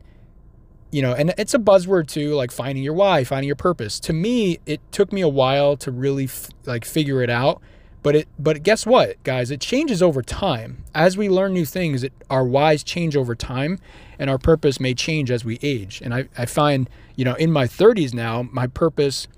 you 0.92 1.00
know, 1.00 1.14
and 1.14 1.33
it's 1.38 1.54
a 1.54 1.59
buzzword 1.59 2.09
too, 2.09 2.35
like 2.35 2.50
finding 2.50 2.85
your 2.85 2.92
why, 2.92 3.25
finding 3.25 3.47
your 3.47 3.57
purpose. 3.57 4.00
To 4.00 4.12
me, 4.12 4.59
it 4.66 4.83
took 4.92 5.14
me 5.14 5.23
a 5.23 5.28
while 5.28 5.78
to 5.78 5.90
really 5.90 6.25
f- 6.25 6.50
like 6.66 6.85
figure 6.85 7.23
it 7.23 7.30
out. 7.30 7.62
But 8.02 8.16
it, 8.16 8.28
but 8.38 8.62
guess 8.62 8.87
what, 8.87 9.23
guys? 9.25 9.50
It 9.50 9.61
changes 9.61 10.02
over 10.02 10.23
time. 10.23 10.85
As 10.95 11.16
we 11.16 11.28
learn 11.28 11.52
new 11.52 11.66
things, 11.66 12.02
it, 12.02 12.12
our 12.30 12.45
whys 12.45 12.83
change 12.83 13.16
over 13.16 13.35
time, 13.35 13.78
and 14.19 14.30
our 14.30 14.38
purpose 14.38 14.80
may 14.80 14.95
change 14.95 15.30
as 15.30 15.45
we 15.45 15.59
age. 15.62 16.00
And 16.02 16.14
I, 16.14 16.28
I 16.37 16.47
find, 16.47 16.88
you 17.16 17.25
know, 17.25 17.35
in 17.35 17.52
my 17.52 17.66
30s 17.66 18.14
now, 18.14 18.49
my 18.52 18.66
purpose 18.66 19.28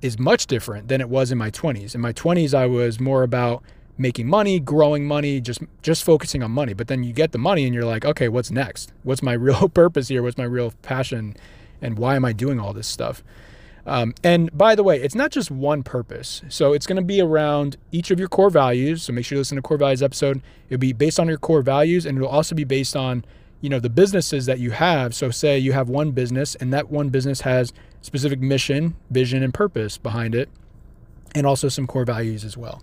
is 0.00 0.18
much 0.18 0.46
different 0.46 0.88
than 0.88 1.00
it 1.00 1.08
was 1.08 1.30
in 1.30 1.38
my 1.38 1.50
20s. 1.50 1.94
In 1.94 2.00
my 2.00 2.12
20s, 2.12 2.54
I 2.54 2.66
was 2.66 2.98
more 2.98 3.22
about 3.22 3.62
making 3.98 4.28
money, 4.28 4.60
growing 4.60 5.04
money, 5.04 5.40
just 5.40 5.60
just 5.82 6.04
focusing 6.04 6.42
on 6.42 6.52
money. 6.52 6.72
But 6.72 6.86
then 6.86 7.02
you 7.02 7.12
get 7.12 7.32
the 7.32 7.38
money 7.38 7.64
and 7.64 7.74
you're 7.74 7.84
like, 7.84 8.04
okay, 8.04 8.28
what's 8.28 8.50
next? 8.50 8.92
What's 9.02 9.22
my 9.22 9.32
real 9.48 9.68
purpose 9.68 10.08
here? 10.08 10.22
What's 10.22 10.38
my 10.38 10.44
real 10.44 10.72
passion? 10.82 11.36
And 11.82 11.98
why 11.98 12.16
am 12.16 12.24
I 12.24 12.32
doing 12.32 12.58
all 12.58 12.72
this 12.72 12.86
stuff? 12.88 13.22
Um, 13.88 14.14
and 14.22 14.56
by 14.56 14.74
the 14.74 14.82
way, 14.82 15.00
it's 15.00 15.14
not 15.14 15.30
just 15.30 15.50
one 15.50 15.82
purpose. 15.82 16.42
So 16.48 16.74
it's 16.74 16.86
going 16.86 16.96
to 16.96 17.02
be 17.02 17.20
around 17.20 17.78
each 17.90 18.10
of 18.10 18.18
your 18.18 18.28
core 18.28 18.50
values. 18.50 19.02
So 19.02 19.14
make 19.14 19.24
sure 19.24 19.36
you 19.36 19.40
listen 19.40 19.56
to 19.56 19.62
core 19.62 19.78
values 19.78 20.02
episode. 20.02 20.42
It'll 20.68 20.78
be 20.78 20.92
based 20.92 21.18
on 21.18 21.26
your 21.26 21.38
core 21.38 21.62
values, 21.62 22.04
and 22.04 22.18
it'll 22.18 22.28
also 22.28 22.54
be 22.54 22.64
based 22.64 22.94
on 22.94 23.24
you 23.60 23.68
know 23.68 23.80
the 23.80 23.90
businesses 23.90 24.46
that 24.46 24.58
you 24.58 24.70
have. 24.72 25.14
So 25.14 25.30
say 25.30 25.58
you 25.58 25.72
have 25.72 25.88
one 25.88 26.10
business, 26.10 26.54
and 26.56 26.72
that 26.72 26.90
one 26.90 27.08
business 27.08 27.40
has 27.40 27.72
specific 28.02 28.40
mission, 28.40 28.94
vision, 29.10 29.42
and 29.42 29.54
purpose 29.54 29.96
behind 29.96 30.34
it, 30.34 30.50
and 31.34 31.46
also 31.46 31.68
some 31.68 31.86
core 31.86 32.04
values 32.04 32.44
as 32.44 32.56
well. 32.56 32.82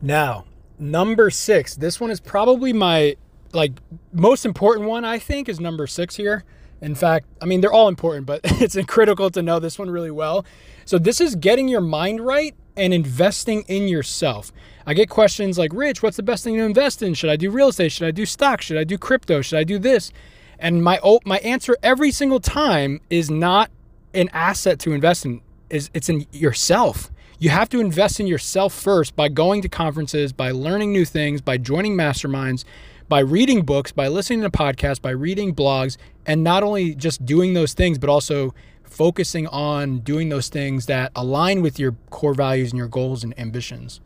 Now, 0.00 0.46
number 0.78 1.30
six. 1.30 1.76
This 1.76 2.00
one 2.00 2.10
is 2.10 2.18
probably 2.18 2.72
my 2.72 3.16
like 3.52 3.72
most 4.12 4.46
important 4.46 4.88
one. 4.88 5.04
I 5.04 5.18
think 5.18 5.50
is 5.50 5.60
number 5.60 5.86
six 5.86 6.16
here. 6.16 6.44
In 6.80 6.94
fact, 6.94 7.26
I 7.40 7.46
mean 7.46 7.60
they're 7.60 7.72
all 7.72 7.88
important, 7.88 8.26
but 8.26 8.40
it's 8.44 8.76
critical 8.86 9.30
to 9.30 9.42
know 9.42 9.58
this 9.58 9.78
one 9.78 9.90
really 9.90 10.10
well. 10.10 10.44
So 10.84 10.98
this 10.98 11.20
is 11.20 11.34
getting 11.34 11.68
your 11.68 11.80
mind 11.80 12.20
right 12.20 12.54
and 12.76 12.92
investing 12.92 13.62
in 13.62 13.88
yourself. 13.88 14.52
I 14.86 14.94
get 14.94 15.08
questions 15.08 15.58
like, 15.58 15.72
"Rich, 15.72 16.02
what's 16.02 16.16
the 16.16 16.22
best 16.22 16.44
thing 16.44 16.56
to 16.56 16.62
invest 16.62 17.02
in? 17.02 17.14
Should 17.14 17.30
I 17.30 17.36
do 17.36 17.50
real 17.50 17.68
estate? 17.68 17.92
Should 17.92 18.06
I 18.06 18.10
do 18.10 18.26
stock? 18.26 18.60
Should 18.60 18.76
I 18.76 18.84
do 18.84 18.98
crypto? 18.98 19.40
Should 19.40 19.58
I 19.58 19.64
do 19.64 19.78
this?" 19.78 20.12
And 20.58 20.82
my 20.82 21.00
my 21.24 21.38
answer 21.38 21.76
every 21.82 22.10
single 22.10 22.40
time 22.40 23.00
is 23.10 23.30
not 23.30 23.70
an 24.14 24.28
asset 24.32 24.78
to 24.80 24.92
invest 24.92 25.24
in. 25.24 25.40
Is 25.70 25.90
it's 25.94 26.08
in 26.08 26.26
yourself. 26.32 27.10
You 27.38 27.50
have 27.50 27.68
to 27.70 27.80
invest 27.80 28.18
in 28.18 28.26
yourself 28.26 28.72
first 28.72 29.14
by 29.14 29.28
going 29.28 29.60
to 29.62 29.68
conferences, 29.68 30.32
by 30.32 30.52
learning 30.52 30.92
new 30.92 31.04
things, 31.04 31.42
by 31.42 31.58
joining 31.58 31.94
masterminds, 31.94 32.64
by 33.08 33.20
reading 33.20 33.62
books, 33.62 33.92
by 33.92 34.08
listening 34.08 34.40
to 34.40 34.50
podcasts, 34.50 35.02
by 35.02 35.10
reading 35.10 35.54
blogs, 35.54 35.98
and 36.26 36.42
not 36.42 36.62
only 36.62 36.94
just 36.94 37.24
doing 37.24 37.54
those 37.54 37.74
things, 37.74 37.98
but 37.98 38.10
also 38.10 38.54
focusing 38.82 39.46
on 39.48 40.00
doing 40.00 40.28
those 40.28 40.48
things 40.48 40.86
that 40.86 41.12
align 41.14 41.62
with 41.62 41.78
your 41.78 41.96
core 42.10 42.34
values 42.34 42.70
and 42.72 42.78
your 42.78 42.88
goals 42.88 43.22
and 43.24 43.38
ambitions. 43.38 44.00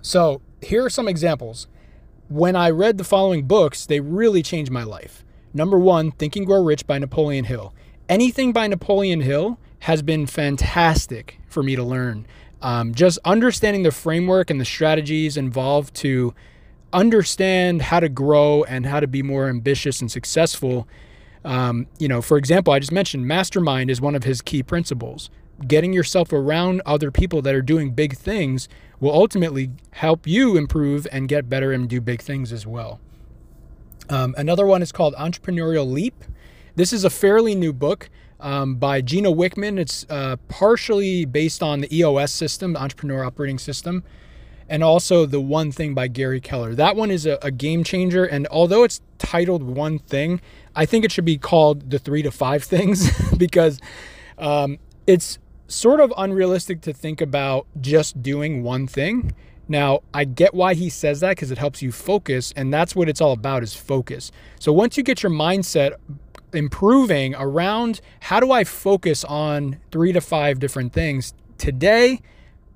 So, 0.00 0.40
here 0.60 0.84
are 0.84 0.90
some 0.90 1.08
examples. 1.08 1.66
When 2.28 2.56
I 2.56 2.70
read 2.70 2.98
the 2.98 3.04
following 3.04 3.46
books, 3.46 3.86
they 3.86 4.00
really 4.00 4.42
changed 4.42 4.70
my 4.70 4.84
life. 4.84 5.24
Number 5.52 5.78
one, 5.78 6.12
Think 6.12 6.36
and 6.36 6.46
Grow 6.46 6.64
Rich 6.64 6.86
by 6.86 6.98
Napoleon 6.98 7.44
Hill. 7.44 7.74
Anything 8.08 8.52
by 8.52 8.66
Napoleon 8.66 9.20
Hill 9.20 9.58
has 9.80 10.02
been 10.02 10.26
fantastic 10.26 11.38
for 11.48 11.62
me 11.62 11.76
to 11.76 11.82
learn 11.82 12.26
um, 12.62 12.94
just 12.94 13.18
understanding 13.24 13.82
the 13.82 13.90
framework 13.90 14.48
and 14.48 14.60
the 14.60 14.64
strategies 14.64 15.36
involved 15.36 15.94
to 15.96 16.32
understand 16.92 17.82
how 17.82 17.98
to 18.00 18.08
grow 18.08 18.62
and 18.64 18.86
how 18.86 19.00
to 19.00 19.06
be 19.06 19.22
more 19.22 19.48
ambitious 19.48 20.00
and 20.00 20.10
successful. 20.10 20.86
Um, 21.44 21.86
you 21.98 22.08
know, 22.08 22.22
for 22.22 22.36
example, 22.36 22.72
I 22.72 22.78
just 22.78 22.92
mentioned 22.92 23.26
mastermind 23.26 23.90
is 23.90 24.00
one 24.00 24.14
of 24.14 24.24
his 24.24 24.42
key 24.42 24.62
principles. 24.62 25.30
Getting 25.66 25.92
yourself 25.92 26.32
around 26.32 26.82
other 26.86 27.10
people 27.10 27.42
that 27.42 27.54
are 27.54 27.62
doing 27.62 27.92
big 27.92 28.16
things 28.16 28.68
will 29.00 29.12
ultimately 29.12 29.70
help 29.92 30.26
you 30.26 30.56
improve 30.56 31.06
and 31.12 31.28
get 31.28 31.48
better 31.48 31.72
and 31.72 31.88
do 31.88 32.00
big 32.00 32.20
things 32.20 32.52
as 32.52 32.66
well. 32.66 33.00
Um, 34.08 34.34
another 34.36 34.66
one 34.66 34.82
is 34.82 34.92
called 34.92 35.14
Entrepreneurial 35.14 35.90
Leap. 35.90 36.24
This 36.74 36.92
is 36.92 37.04
a 37.04 37.10
fairly 37.10 37.54
new 37.54 37.72
book 37.72 38.10
um, 38.40 38.76
by 38.76 39.00
Gino 39.00 39.32
Wickman. 39.32 39.78
It's 39.78 40.04
uh, 40.10 40.36
partially 40.48 41.24
based 41.24 41.62
on 41.62 41.80
the 41.80 41.96
EOS 41.96 42.32
system, 42.32 42.72
the 42.72 42.82
Entrepreneur 42.82 43.24
Operating 43.24 43.58
System, 43.58 44.02
and 44.72 44.82
also 44.82 45.26
the 45.26 45.38
One 45.38 45.70
Thing 45.70 45.92
by 45.92 46.08
Gary 46.08 46.40
Keller. 46.40 46.74
That 46.74 46.96
one 46.96 47.10
is 47.10 47.26
a, 47.26 47.38
a 47.42 47.50
game 47.50 47.84
changer, 47.84 48.24
and 48.24 48.46
although 48.50 48.84
it's 48.84 49.02
titled 49.18 49.62
One 49.62 49.98
Thing, 49.98 50.40
I 50.74 50.86
think 50.86 51.04
it 51.04 51.12
should 51.12 51.26
be 51.26 51.36
called 51.36 51.90
the 51.90 51.98
Three 51.98 52.22
to 52.22 52.30
Five 52.30 52.64
Things 52.64 53.10
because 53.36 53.78
um, 54.38 54.78
it's 55.06 55.38
sort 55.68 56.00
of 56.00 56.10
unrealistic 56.16 56.80
to 56.82 56.94
think 56.94 57.20
about 57.20 57.66
just 57.82 58.22
doing 58.22 58.62
one 58.62 58.86
thing. 58.86 59.34
Now, 59.68 60.00
I 60.14 60.24
get 60.24 60.54
why 60.54 60.72
he 60.72 60.88
says 60.88 61.20
that 61.20 61.36
because 61.36 61.50
it 61.50 61.58
helps 61.58 61.82
you 61.82 61.92
focus, 61.92 62.54
and 62.56 62.72
that's 62.72 62.96
what 62.96 63.10
it's 63.10 63.20
all 63.20 63.32
about 63.32 63.62
is 63.62 63.74
focus. 63.74 64.32
So 64.58 64.72
once 64.72 64.96
you 64.96 65.02
get 65.02 65.22
your 65.22 65.32
mindset 65.32 65.96
improving 66.54 67.34
around 67.34 68.00
how 68.20 68.40
do 68.40 68.50
I 68.50 68.64
focus 68.64 69.22
on 69.24 69.80
three 69.90 70.12
to 70.12 70.22
five 70.22 70.60
different 70.60 70.94
things 70.94 71.34
today 71.58 72.22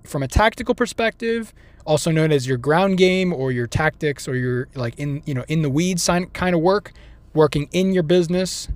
from 0.04 0.22
a 0.22 0.28
tactical 0.28 0.74
perspective, 0.74 1.54
also 1.86 2.10
known 2.10 2.32
as 2.32 2.46
your 2.46 2.58
ground 2.58 2.98
game 2.98 3.32
or 3.32 3.52
your 3.52 3.66
tactics 3.66 4.28
or 4.28 4.34
your 4.34 4.68
like 4.74 4.98
in 4.98 5.22
you 5.24 5.34
know 5.34 5.44
in 5.48 5.62
the 5.62 5.70
weeds 5.70 6.08
kind 6.32 6.54
of 6.54 6.60
work, 6.60 6.92
working 7.34 7.68
in 7.72 7.92
your 7.92 8.02
business 8.02 8.68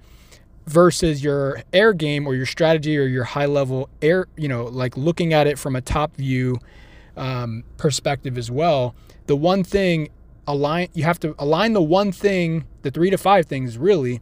versus 0.66 1.24
your 1.24 1.62
air 1.72 1.92
game 1.92 2.26
or 2.26 2.34
your 2.34 2.46
strategy 2.46 2.96
or 2.96 3.04
your 3.04 3.24
high 3.24 3.46
level 3.46 3.88
air, 4.00 4.28
you 4.36 4.46
know, 4.48 4.64
like 4.64 4.96
looking 4.96 5.32
at 5.32 5.46
it 5.46 5.58
from 5.58 5.74
a 5.74 5.80
top 5.80 6.14
view 6.16 6.58
um, 7.16 7.64
perspective 7.76 8.38
as 8.38 8.50
well. 8.50 8.94
The 9.26 9.36
one 9.36 9.64
thing 9.64 10.08
align 10.46 10.88
you 10.94 11.04
have 11.04 11.20
to 11.20 11.34
align 11.38 11.72
the 11.72 11.82
one 11.82 12.12
thing, 12.12 12.64
the 12.82 12.90
three 12.90 13.10
to 13.10 13.18
five 13.18 13.46
things 13.46 13.78
really 13.78 14.20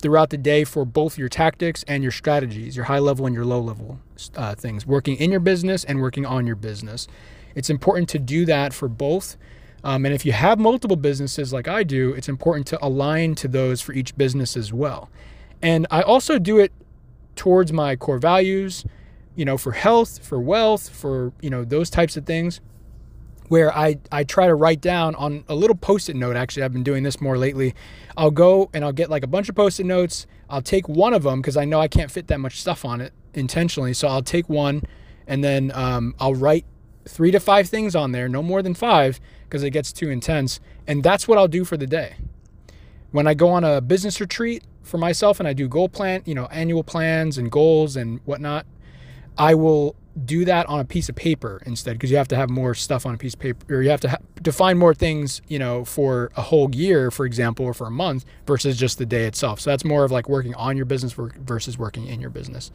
throughout 0.00 0.30
the 0.30 0.38
day 0.38 0.64
for 0.64 0.84
both 0.84 1.18
your 1.18 1.28
tactics 1.28 1.84
and 1.86 2.02
your 2.02 2.12
strategies, 2.12 2.74
your 2.74 2.86
high 2.86 2.98
level 2.98 3.26
and 3.26 3.34
your 3.34 3.44
low 3.44 3.60
level 3.60 3.98
uh, 4.36 4.54
things, 4.54 4.86
working 4.86 5.16
in 5.16 5.30
your 5.30 5.40
business 5.40 5.84
and 5.84 6.00
working 6.00 6.24
on 6.24 6.46
your 6.46 6.56
business. 6.56 7.06
It's 7.54 7.70
important 7.70 8.08
to 8.10 8.18
do 8.18 8.44
that 8.46 8.72
for 8.72 8.88
both. 8.88 9.36
Um, 9.82 10.04
and 10.04 10.14
if 10.14 10.26
you 10.26 10.32
have 10.32 10.58
multiple 10.58 10.96
businesses 10.96 11.52
like 11.52 11.66
I 11.66 11.82
do, 11.82 12.12
it's 12.12 12.28
important 12.28 12.66
to 12.68 12.84
align 12.84 13.34
to 13.36 13.48
those 13.48 13.80
for 13.80 13.92
each 13.92 14.16
business 14.16 14.56
as 14.56 14.72
well. 14.72 15.10
And 15.62 15.86
I 15.90 16.02
also 16.02 16.38
do 16.38 16.58
it 16.58 16.72
towards 17.36 17.72
my 17.72 17.96
core 17.96 18.18
values, 18.18 18.84
you 19.34 19.44
know, 19.44 19.56
for 19.56 19.72
health, 19.72 20.24
for 20.24 20.38
wealth, 20.38 20.88
for, 20.88 21.32
you 21.40 21.48
know, 21.48 21.64
those 21.64 21.88
types 21.88 22.16
of 22.16 22.26
things 22.26 22.60
where 23.48 23.76
I, 23.76 23.98
I 24.12 24.22
try 24.22 24.46
to 24.46 24.54
write 24.54 24.80
down 24.80 25.16
on 25.16 25.44
a 25.48 25.54
little 25.54 25.74
post-it 25.74 26.14
note. 26.14 26.36
Actually, 26.36 26.62
I've 26.62 26.72
been 26.72 26.84
doing 26.84 27.02
this 27.02 27.20
more 27.20 27.36
lately. 27.36 27.74
I'll 28.16 28.30
go 28.30 28.70
and 28.72 28.84
I'll 28.84 28.92
get 28.92 29.10
like 29.10 29.24
a 29.24 29.26
bunch 29.26 29.48
of 29.48 29.56
post-it 29.56 29.86
notes. 29.86 30.26
I'll 30.48 30.62
take 30.62 30.88
one 30.88 31.14
of 31.14 31.24
them 31.24 31.40
because 31.40 31.56
I 31.56 31.64
know 31.64 31.80
I 31.80 31.88
can't 31.88 32.10
fit 32.10 32.28
that 32.28 32.38
much 32.38 32.60
stuff 32.60 32.84
on 32.84 33.00
it 33.00 33.12
intentionally. 33.34 33.92
So 33.92 34.06
I'll 34.06 34.22
take 34.22 34.48
one 34.48 34.82
and 35.26 35.42
then 35.42 35.72
um, 35.74 36.14
I'll 36.20 36.34
write 36.34 36.64
three 37.10 37.30
to 37.30 37.40
five 37.40 37.68
things 37.68 37.94
on 37.94 38.12
there, 38.12 38.28
no 38.28 38.42
more 38.42 38.62
than 38.62 38.74
five 38.74 39.20
because 39.44 39.62
it 39.62 39.70
gets 39.70 39.92
too 39.92 40.08
intense. 40.08 40.60
And 40.86 41.02
that's 41.02 41.26
what 41.26 41.38
I'll 41.38 41.48
do 41.48 41.64
for 41.64 41.76
the 41.76 41.86
day. 41.86 42.14
When 43.10 43.26
I 43.26 43.34
go 43.34 43.50
on 43.50 43.64
a 43.64 43.80
business 43.80 44.20
retreat 44.20 44.62
for 44.82 44.98
myself 44.98 45.40
and 45.40 45.48
I 45.48 45.52
do 45.52 45.68
goal 45.68 45.88
plan, 45.88 46.22
you 46.24 46.34
know, 46.34 46.46
annual 46.46 46.84
plans 46.84 47.36
and 47.36 47.50
goals 47.50 47.96
and 47.96 48.20
whatnot, 48.24 48.64
I 49.36 49.54
will 49.54 49.96
do 50.24 50.44
that 50.44 50.66
on 50.66 50.80
a 50.80 50.84
piece 50.84 51.08
of 51.08 51.14
paper 51.14 51.62
instead 51.66 51.92
because 51.92 52.10
you 52.10 52.16
have 52.16 52.28
to 52.28 52.36
have 52.36 52.50
more 52.50 52.74
stuff 52.74 53.06
on 53.06 53.14
a 53.14 53.18
piece 53.18 53.34
of 53.34 53.40
paper 53.40 53.74
or 53.74 53.82
you 53.82 53.90
have 53.90 54.00
to 54.00 54.10
ha- 54.10 54.18
define 54.42 54.76
more 54.76 54.92
things 54.92 55.40
you 55.46 55.58
know 55.58 55.84
for 55.84 56.32
a 56.36 56.42
whole 56.42 56.74
year 56.74 57.12
for 57.12 57.24
example 57.24 57.64
or 57.64 57.72
for 57.72 57.86
a 57.86 57.90
month 57.90 58.24
versus 58.44 58.76
just 58.76 58.98
the 58.98 59.06
day 59.06 59.24
itself 59.24 59.60
so 59.60 59.70
that's 59.70 59.84
more 59.84 60.04
of 60.04 60.10
like 60.10 60.28
working 60.28 60.54
on 60.56 60.76
your 60.76 60.84
business 60.84 61.12
versus 61.12 61.78
working 61.78 62.06
in 62.06 62.20
your 62.20 62.28
business 62.28 62.72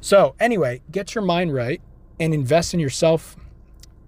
so 0.00 0.36
anyway 0.38 0.80
get 0.92 1.12
your 1.14 1.24
mind 1.24 1.52
right 1.52 1.82
and 2.20 2.32
invest 2.32 2.72
in 2.72 2.78
yourself 2.78 3.36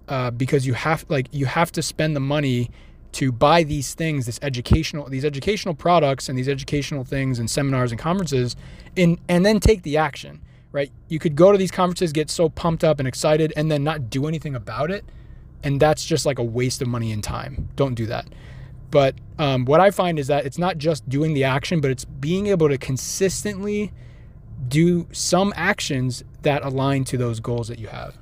uh, 0.07 0.31
because 0.31 0.65
you 0.65 0.73
have 0.73 1.05
like 1.09 1.27
you 1.31 1.45
have 1.45 1.71
to 1.71 1.81
spend 1.81 2.15
the 2.15 2.19
money 2.19 2.69
to 3.13 3.31
buy 3.31 3.63
these 3.63 3.93
things 3.93 4.25
this 4.25 4.39
educational 4.41 5.07
these 5.09 5.25
educational 5.25 5.73
products 5.73 6.29
and 6.29 6.37
these 6.37 6.49
educational 6.49 7.03
things 7.03 7.39
and 7.39 7.49
seminars 7.49 7.91
and 7.91 7.99
conferences 7.99 8.55
in 8.95 9.17
and 9.27 9.45
then 9.45 9.59
take 9.59 9.83
the 9.83 9.97
action 9.97 10.41
right? 10.71 10.91
You 11.07 11.19
could 11.19 11.35
go 11.35 11.51
to 11.51 11.57
these 11.57 11.71
conferences, 11.71 12.11
get 12.11 12.29
so 12.29 12.49
pumped 12.49 12.83
up 12.83 12.99
and 12.99 13.07
excited, 13.07 13.53
and 13.55 13.71
then 13.71 13.83
not 13.83 14.09
do 14.09 14.27
anything 14.27 14.55
about 14.55 14.91
it. 14.91 15.05
And 15.63 15.79
that's 15.79 16.05
just 16.05 16.25
like 16.25 16.39
a 16.39 16.43
waste 16.43 16.81
of 16.81 16.87
money 16.87 17.11
and 17.11 17.23
time. 17.23 17.69
Don't 17.75 17.95
do 17.95 18.05
that. 18.05 18.27
But 18.91 19.15
um, 19.37 19.65
what 19.65 19.79
I 19.79 19.91
find 19.91 20.19
is 20.19 20.27
that 20.27 20.45
it's 20.45 20.57
not 20.57 20.77
just 20.77 21.07
doing 21.09 21.33
the 21.33 21.43
action, 21.43 21.81
but 21.81 21.91
it's 21.91 22.05
being 22.05 22.47
able 22.47 22.69
to 22.69 22.77
consistently 22.77 23.91
do 24.67 25.07
some 25.11 25.53
actions 25.55 26.23
that 26.43 26.63
align 26.63 27.03
to 27.05 27.17
those 27.17 27.39
goals 27.39 27.67
that 27.67 27.79
you 27.79 27.87
have. 27.87 28.17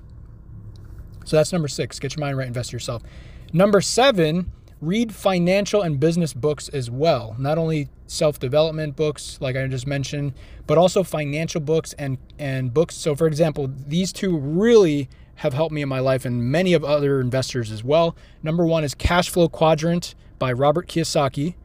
So 1.26 1.36
that's 1.36 1.52
number 1.52 1.68
six. 1.68 2.00
Get 2.00 2.16
your 2.16 2.22
mind 2.22 2.38
right, 2.38 2.48
invest 2.48 2.72
yourself. 2.72 3.04
Number 3.52 3.82
seven, 3.82 4.52
read 4.82 5.14
financial 5.14 5.82
and 5.82 6.00
business 6.00 6.34
books 6.34 6.70
as 6.70 6.90
well. 6.90 7.36
Not 7.38 7.58
only 7.58 7.90
self-development 8.08 8.96
books, 8.96 9.38
like 9.42 9.56
I 9.56 9.68
just 9.68 9.88
mentioned, 9.88 10.34
but 10.68 10.78
also 10.78 11.04
financial 11.04 11.62
books 11.62 11.94
and 11.94 12.18
and 12.40 12.74
books. 12.74 12.96
So, 12.96 13.16
for 13.16 13.28
example, 13.28 13.72
these 13.88 14.14
two 14.14 14.38
really 14.38 15.10
have 15.36 15.54
helped 15.54 15.74
me 15.74 15.82
in 15.82 15.90
my 15.90 16.00
life 16.00 16.24
and 16.24 16.44
many 16.50 16.74
of 16.74 16.84
other 16.84 17.20
investors 17.20 17.72
as 17.72 17.84
well. 17.84 18.16
Number 18.42 18.66
one 18.66 18.84
is 18.84 18.96
Cash 18.96 19.30
Flow 19.30 19.50
Quadrant 19.50 20.16
by 20.40 20.52
Robert 20.52 20.88
Kiyosaki, 20.88 21.56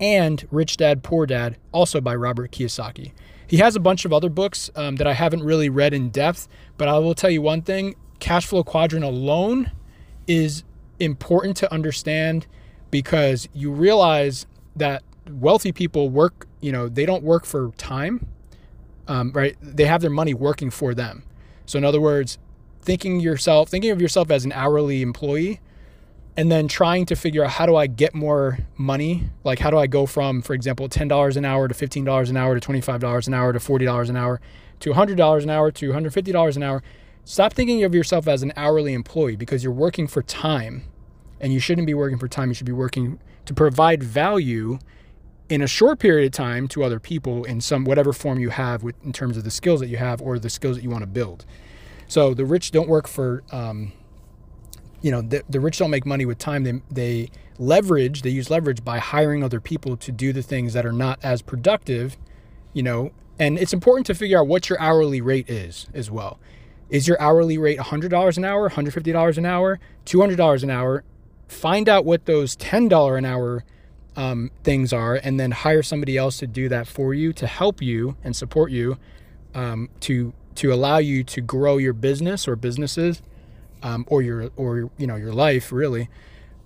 and 0.00 0.46
Rich 0.50 0.76
Dad 0.76 1.02
Poor 1.02 1.26
Dad, 1.26 1.56
also 1.72 2.00
by 2.00 2.14
Robert 2.14 2.52
Kiyosaki. 2.52 3.12
He 3.46 3.58
has 3.58 3.76
a 3.76 3.80
bunch 3.80 4.04
of 4.04 4.12
other 4.12 4.28
books 4.28 4.70
um, 4.74 4.96
that 4.96 5.06
I 5.06 5.12
haven't 5.12 5.44
really 5.44 5.68
read 5.68 5.94
in 5.94 6.10
depth, 6.10 6.48
but 6.76 6.88
I 6.88 6.98
will 6.98 7.14
tell 7.14 7.30
you 7.30 7.40
one 7.40 7.62
thing 7.62 7.94
cash 8.18 8.46
flow 8.46 8.64
quadrant 8.64 9.04
alone 9.04 9.70
is 10.26 10.64
important 10.98 11.56
to 11.58 11.72
understand 11.72 12.46
because 12.90 13.48
you 13.52 13.70
realize 13.70 14.46
that 14.74 15.02
wealthy 15.30 15.72
people 15.72 16.08
work, 16.08 16.46
you 16.60 16.72
know, 16.72 16.88
they 16.88 17.06
don't 17.06 17.22
work 17.22 17.44
for 17.44 17.72
time, 17.76 18.26
um, 19.08 19.32
right? 19.32 19.56
They 19.60 19.86
have 19.86 20.00
their 20.00 20.10
money 20.10 20.34
working 20.34 20.70
for 20.70 20.94
them. 20.94 21.22
So, 21.64 21.78
in 21.78 21.84
other 21.84 22.00
words, 22.00 22.38
thinking 22.80 23.20
yourself, 23.20 23.68
thinking 23.68 23.90
of 23.90 24.00
yourself 24.00 24.30
as 24.30 24.44
an 24.44 24.52
hourly 24.52 25.02
employee, 25.02 25.60
and 26.36 26.52
then 26.52 26.68
trying 26.68 27.06
to 27.06 27.16
figure 27.16 27.44
out 27.44 27.52
how 27.52 27.66
do 27.66 27.76
I 27.76 27.86
get 27.86 28.14
more 28.14 28.58
money? 28.76 29.30
Like, 29.42 29.58
how 29.58 29.70
do 29.70 29.78
I 29.78 29.86
go 29.86 30.04
from, 30.06 30.42
for 30.42 30.52
example, 30.52 30.88
$10 30.88 31.36
an 31.36 31.44
hour 31.44 31.66
to 31.66 31.74
$15 31.74 32.30
an 32.30 32.36
hour 32.36 32.58
to 32.58 32.68
$25 32.68 33.26
an 33.26 33.34
hour 33.34 33.52
to 33.52 33.58
$40 33.58 34.08
an 34.10 34.16
hour 34.16 34.40
to 34.80 34.90
$100 34.90 35.42
an 35.42 35.50
hour 35.50 35.70
to 35.70 35.90
$150 35.90 36.56
an 36.56 36.62
hour? 36.62 36.82
Stop 37.28 37.54
thinking 37.54 37.82
of 37.82 37.92
yourself 37.92 38.28
as 38.28 38.44
an 38.44 38.52
hourly 38.56 38.94
employee 38.94 39.34
because 39.34 39.64
you're 39.64 39.72
working 39.72 40.06
for 40.06 40.22
time 40.22 40.84
and 41.40 41.52
you 41.52 41.58
shouldn't 41.58 41.88
be 41.88 41.92
working 41.92 42.18
for 42.18 42.28
time. 42.28 42.50
You 42.50 42.54
should 42.54 42.66
be 42.66 42.72
working 42.72 43.18
to 43.46 43.52
provide 43.52 44.00
value 44.00 44.78
in 45.48 45.60
a 45.60 45.66
short 45.66 45.98
period 45.98 46.26
of 46.26 46.30
time 46.30 46.68
to 46.68 46.84
other 46.84 47.00
people 47.00 47.42
in 47.42 47.60
some 47.60 47.84
whatever 47.84 48.12
form 48.12 48.38
you 48.38 48.50
have 48.50 48.84
with, 48.84 48.94
in 49.04 49.12
terms 49.12 49.36
of 49.36 49.42
the 49.42 49.50
skills 49.50 49.80
that 49.80 49.88
you 49.88 49.96
have 49.96 50.22
or 50.22 50.38
the 50.38 50.48
skills 50.48 50.76
that 50.76 50.84
you 50.84 50.88
want 50.88 51.02
to 51.02 51.08
build. 51.08 51.44
So 52.06 52.32
the 52.32 52.44
rich 52.44 52.70
don't 52.70 52.88
work 52.88 53.08
for, 53.08 53.42
um, 53.50 53.92
you 55.02 55.10
know, 55.10 55.20
the, 55.20 55.42
the 55.48 55.58
rich 55.58 55.78
don't 55.78 55.90
make 55.90 56.06
money 56.06 56.26
with 56.26 56.38
time. 56.38 56.62
They, 56.62 56.80
they 56.92 57.30
leverage, 57.58 58.22
they 58.22 58.30
use 58.30 58.50
leverage 58.50 58.84
by 58.84 59.00
hiring 59.00 59.42
other 59.42 59.58
people 59.58 59.96
to 59.96 60.12
do 60.12 60.32
the 60.32 60.42
things 60.42 60.74
that 60.74 60.86
are 60.86 60.92
not 60.92 61.18
as 61.24 61.42
productive, 61.42 62.16
you 62.72 62.84
know, 62.84 63.10
and 63.36 63.58
it's 63.58 63.72
important 63.72 64.06
to 64.06 64.14
figure 64.14 64.38
out 64.38 64.46
what 64.46 64.68
your 64.68 64.80
hourly 64.80 65.20
rate 65.20 65.50
is 65.50 65.88
as 65.92 66.08
well. 66.08 66.38
Is 66.88 67.08
your 67.08 67.20
hourly 67.20 67.58
rate 67.58 67.78
$100 67.78 68.36
an 68.36 68.44
hour, 68.44 68.70
$150 68.70 69.38
an 69.38 69.46
hour, 69.46 69.80
$200 70.04 70.62
an 70.62 70.70
hour? 70.70 71.04
Find 71.48 71.88
out 71.88 72.04
what 72.04 72.26
those 72.26 72.56
$10 72.56 73.18
an 73.18 73.24
hour 73.24 73.64
um, 74.16 74.50
things 74.64 74.92
are 74.92 75.14
and 75.14 75.38
then 75.38 75.50
hire 75.50 75.82
somebody 75.82 76.16
else 76.16 76.38
to 76.38 76.46
do 76.46 76.68
that 76.70 76.86
for 76.88 77.12
you 77.12 77.32
to 77.34 77.46
help 77.46 77.82
you 77.82 78.16
and 78.24 78.34
support 78.34 78.70
you 78.70 78.98
um, 79.54 79.90
to 80.00 80.32
to 80.54 80.72
allow 80.72 80.96
you 80.96 81.22
to 81.22 81.42
grow 81.42 81.76
your 81.76 81.92
business 81.92 82.48
or 82.48 82.56
businesses 82.56 83.20
um, 83.82 84.06
or 84.08 84.22
your 84.22 84.50
or 84.56 84.90
you 84.96 85.06
know 85.06 85.16
your 85.16 85.32
life 85.32 85.70
really 85.70 86.08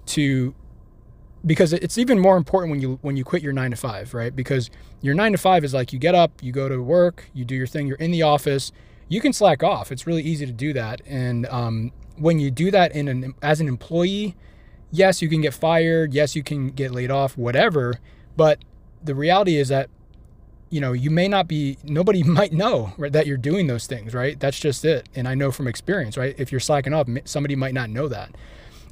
to 0.07 0.55
because 1.45 1.73
it's 1.73 1.99
even 1.99 2.19
more 2.21 2.37
important 2.37 2.71
when 2.71 2.81
you 2.81 2.99
when 3.03 3.17
you 3.17 3.25
quit 3.25 3.43
your 3.43 3.53
nine 3.53 3.73
to 3.73 3.77
five 3.77 4.15
right 4.15 4.37
because 4.37 4.71
your 5.01 5.15
nine 5.15 5.33
to 5.33 5.39
five 5.39 5.65
is 5.65 5.75
like 5.75 5.93
you 5.93 5.99
get 5.99 6.15
up 6.15 6.31
you 6.41 6.53
go 6.53 6.69
to 6.69 6.81
work 6.81 7.29
you 7.35 7.45
do 7.45 7.57
your 7.57 7.67
thing 7.67 7.89
you're 7.89 7.97
in 7.97 8.13
the 8.13 8.23
office 8.23 8.71
you 9.11 9.21
can 9.21 9.35
slack 9.35 9.63
off. 9.63 9.93
It's 9.93 10.07
really 10.07 10.23
easy 10.23 10.47
to 10.47 10.53
do 10.53 10.73
that. 10.73 11.03
And 11.05 11.45
um, 11.47 11.93
when 12.17 12.39
you 12.39 12.51
do 12.51 12.71
that 12.71 12.93
in 12.93 13.09
an 13.09 13.35
as 13.43 13.61
an 13.61 13.69
employee, 13.69 14.37
yes, 14.91 15.21
you 15.21 15.29
can 15.29 15.43
get 15.43 15.53
fired. 15.53 16.15
Yes, 16.15 16.35
you 16.35 16.43
can 16.43 16.69
get 16.69 16.93
laid 16.93 17.11
off. 17.11 17.37
Whatever. 17.37 17.99
But 18.37 18.61
the 19.03 19.15
reality 19.15 19.57
is 19.57 19.69
that 19.69 19.91
you 20.71 20.81
know 20.81 20.93
you 20.93 21.11
may 21.11 21.27
not 21.27 21.49
be 21.49 21.77
nobody 21.83 22.23
might 22.39 22.53
know 22.53 22.93
right, 22.97 23.13
that 23.13 23.27
you're 23.27 23.37
doing 23.37 23.67
those 23.67 23.89
things 23.89 24.15
right 24.15 24.39
that's 24.39 24.61
just 24.61 24.85
it 24.85 25.09
and 25.17 25.27
i 25.27 25.35
know 25.35 25.51
from 25.51 25.67
experience 25.67 26.17
right 26.17 26.37
if 26.39 26.53
you're 26.53 26.61
slacking 26.61 26.95
off 26.95 27.09
somebody 27.25 27.57
might 27.57 27.75
not 27.75 27.91
know 27.91 28.07
that 28.07 28.31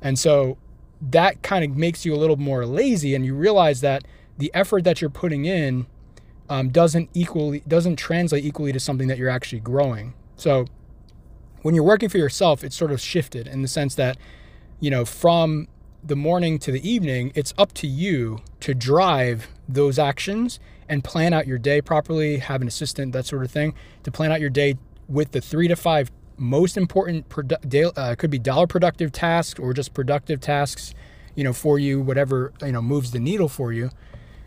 and 0.03 0.19
so 0.19 0.57
that 1.01 1.41
kind 1.43 1.65
of 1.65 1.77
makes 1.77 2.05
you 2.05 2.13
a 2.15 2.17
little 2.17 2.37
more 2.37 2.67
lazy 2.67 3.15
and 3.15 3.25
you 3.25 3.35
realize 3.35 3.81
that 3.81 4.05
the 4.39 4.51
effort 4.55 4.83
that 4.83 5.01
you're 5.01 5.11
putting 5.11 5.45
in 5.45 5.87
um, 6.49 6.71
doesn't 6.71 7.11
equally 7.15 7.63
doesn't 7.69 7.97
translate 7.97 8.45
equally 8.45 8.73
to 8.73 8.81
something 8.81 9.09
that 9.09 9.19
you're 9.19 9.29
actually 9.29 9.61
growing. 9.61 10.15
So 10.37 10.67
when 11.63 11.75
you're 11.75 11.85
working 11.85 12.09
for 12.09 12.19
yourself, 12.19 12.65
it's 12.65 12.77
sort 12.77 12.91
of 12.91 13.01
shifted 13.01 13.47
in 13.47 13.63
the 13.63 13.69
sense 13.69 13.95
that 13.97 14.17
you 14.81 14.91
know 14.91 15.05
from 15.05 15.69
the 16.03 16.17
morning 16.17 16.59
to 16.61 16.71
the 16.71 16.89
evening, 16.89 17.33
it's 17.35 17.53
up 17.59 17.73
to 17.75 17.87
you 17.87 18.41
to 18.61 18.73
drive 18.75 19.49
those 19.69 19.99
actions 19.99 20.61
and 20.89 21.05
plan 21.05 21.33
out 21.33 21.47
your 21.47 21.59
day 21.59 21.83
properly. 21.83 22.39
Have 22.39 22.63
an 22.63 22.69
assistant, 22.69 23.13
that 23.13 23.27
sort 23.27 23.45
of 23.45 23.51
thing, 23.51 23.75
to 24.05 24.11
plan 24.11 24.33
out 24.33 24.41
your 24.41 24.51
day 24.51 24.77
with 25.09 25.33
the 25.33 25.41
three 25.41 25.69
to 25.69 25.77
five 25.77 26.11
most 26.37 26.77
important 26.77 27.29
produ- 27.29 27.93
uh, 27.97 28.15
could 28.15 28.31
be 28.31 28.39
dollar 28.39 28.67
productive 28.67 29.11
tasks 29.11 29.59
or 29.59 29.75
just 29.75 29.93
productive 29.93 30.41
tasks, 30.41 30.95
you 31.35 31.43
know, 31.43 31.53
for 31.53 31.79
you, 31.79 32.01
whatever 32.01 32.53
you 32.63 32.73
know 32.73 32.81
moves 32.81 33.11
the 33.11 33.21
needle 33.21 33.49
for 33.49 33.73
you 33.73 33.91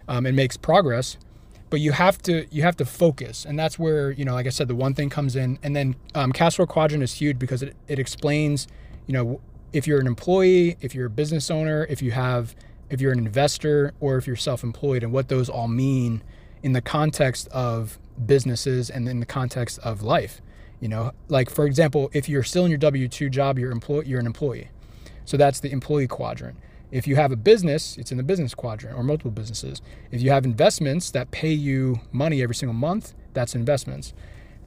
um, 0.07 0.25
and 0.25 0.35
makes 0.35 0.57
progress 0.57 1.17
but 1.71 1.79
you 1.79 1.93
have 1.93 2.21
to 2.21 2.45
you 2.51 2.61
have 2.61 2.77
to 2.77 2.85
focus. 2.85 3.45
And 3.45 3.57
that's 3.57 3.79
where 3.79 4.11
you 4.11 4.23
know 4.23 4.35
like 4.35 4.45
i 4.45 4.49
said 4.49 4.67
the 4.67 4.75
one 4.75 4.93
thing 4.93 5.09
comes 5.09 5.35
in. 5.35 5.57
And 5.63 5.75
then 5.75 5.95
um, 6.13 6.31
flow 6.31 6.67
quadrant 6.67 7.01
is 7.01 7.13
huge 7.15 7.39
because 7.39 7.63
it, 7.63 7.75
it 7.87 7.97
explains 7.97 8.67
you 9.07 9.13
know 9.13 9.41
if 9.73 9.87
you're 9.87 9.99
an 9.99 10.05
employee 10.05 10.77
if 10.81 10.93
you're 10.93 11.07
a 11.07 11.09
business 11.09 11.49
owner 11.49 11.87
if 11.89 12.01
you 12.01 12.11
have 12.11 12.55
if 12.89 12.99
you're 13.01 13.13
an 13.13 13.19
investor 13.19 13.93
or 14.01 14.17
if 14.17 14.27
you're 14.27 14.35
self-employed 14.35 15.01
and 15.01 15.13
what 15.13 15.29
those 15.29 15.49
all 15.49 15.69
mean 15.69 16.21
in 16.61 16.73
the 16.73 16.81
context 16.81 17.47
of 17.47 17.97
businesses 18.25 18.89
and 18.89 19.07
in 19.07 19.21
the 19.21 19.25
context 19.25 19.79
of 19.79 20.03
life 20.03 20.41
you 20.81 20.89
know? 20.89 21.11
Like 21.29 21.49
for 21.49 21.65
example 21.65 22.11
if 22.13 22.27
you're 22.27 22.43
still 22.43 22.65
in 22.65 22.69
your 22.69 22.79
w2 22.79 23.31
job 23.31 23.57
you're 23.57 23.71
employee 23.71 24.05
you're 24.07 24.19
an 24.19 24.27
employee. 24.27 24.67
So 25.23 25.37
that's 25.37 25.61
the 25.61 25.71
employee 25.71 26.07
quadrant 26.07 26.57
if 26.91 27.07
you 27.07 27.15
have 27.15 27.31
a 27.31 27.35
business, 27.35 27.97
it's 27.97 28.11
in 28.11 28.17
the 28.17 28.23
business 28.23 28.53
quadrant 28.53 28.97
or 28.97 29.03
multiple 29.03 29.31
businesses. 29.31 29.81
If 30.11 30.21
you 30.21 30.29
have 30.31 30.45
investments 30.45 31.09
that 31.11 31.31
pay 31.31 31.51
you 31.51 32.01
money 32.11 32.41
every 32.41 32.55
single 32.55 32.73
month, 32.73 33.13
that's 33.33 33.55
investments. 33.55 34.13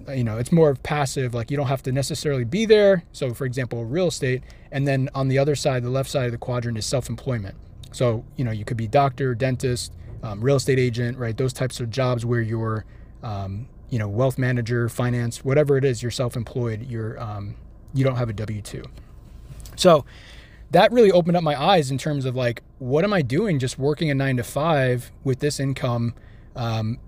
You 0.08 0.24
know, 0.24 0.38
it's 0.38 0.52
more 0.52 0.70
of 0.70 0.82
passive, 0.82 1.34
like 1.34 1.50
you 1.50 1.56
don't 1.56 1.66
have 1.66 1.82
to 1.84 1.92
necessarily 1.92 2.44
be 2.44 2.66
there. 2.66 3.04
So, 3.12 3.32
for 3.34 3.44
example, 3.44 3.84
real 3.84 4.08
estate. 4.08 4.42
And 4.72 4.86
then 4.86 5.08
on 5.14 5.28
the 5.28 5.38
other 5.38 5.54
side, 5.54 5.82
the 5.82 5.90
left 5.90 6.10
side 6.10 6.26
of 6.26 6.32
the 6.32 6.38
quadrant 6.38 6.76
is 6.78 6.86
self 6.86 7.08
employment. 7.08 7.56
So, 7.92 8.24
you 8.36 8.44
know, 8.44 8.50
you 8.50 8.64
could 8.64 8.76
be 8.76 8.88
doctor, 8.88 9.34
dentist, 9.34 9.92
um, 10.22 10.40
real 10.40 10.56
estate 10.56 10.78
agent, 10.78 11.16
right? 11.16 11.36
Those 11.36 11.52
types 11.52 11.80
of 11.80 11.90
jobs 11.90 12.26
where 12.26 12.40
you're, 12.40 12.84
um, 13.22 13.68
you 13.90 13.98
know, 13.98 14.08
wealth 14.08 14.36
manager, 14.38 14.88
finance, 14.88 15.44
whatever 15.44 15.76
it 15.76 15.84
is, 15.84 16.02
you're 16.02 16.10
self 16.10 16.36
employed, 16.36 16.86
you're, 16.88 17.20
um, 17.20 17.54
you 17.92 18.02
don't 18.02 18.16
have 18.16 18.28
a 18.28 18.32
W 18.32 18.60
2. 18.60 18.82
So, 19.76 20.04
that 20.74 20.90
really 20.90 21.12
opened 21.12 21.36
up 21.36 21.44
my 21.44 21.60
eyes 21.60 21.92
in 21.92 21.98
terms 21.98 22.24
of 22.24 22.34
like, 22.34 22.60
what 22.80 23.04
am 23.04 23.12
I 23.12 23.22
doing 23.22 23.60
just 23.60 23.78
working 23.78 24.10
a 24.10 24.14
nine 24.14 24.36
to 24.38 24.42
five 24.42 25.12
with 25.22 25.38
this 25.38 25.60
income 25.60 26.14
um, 26.56 26.98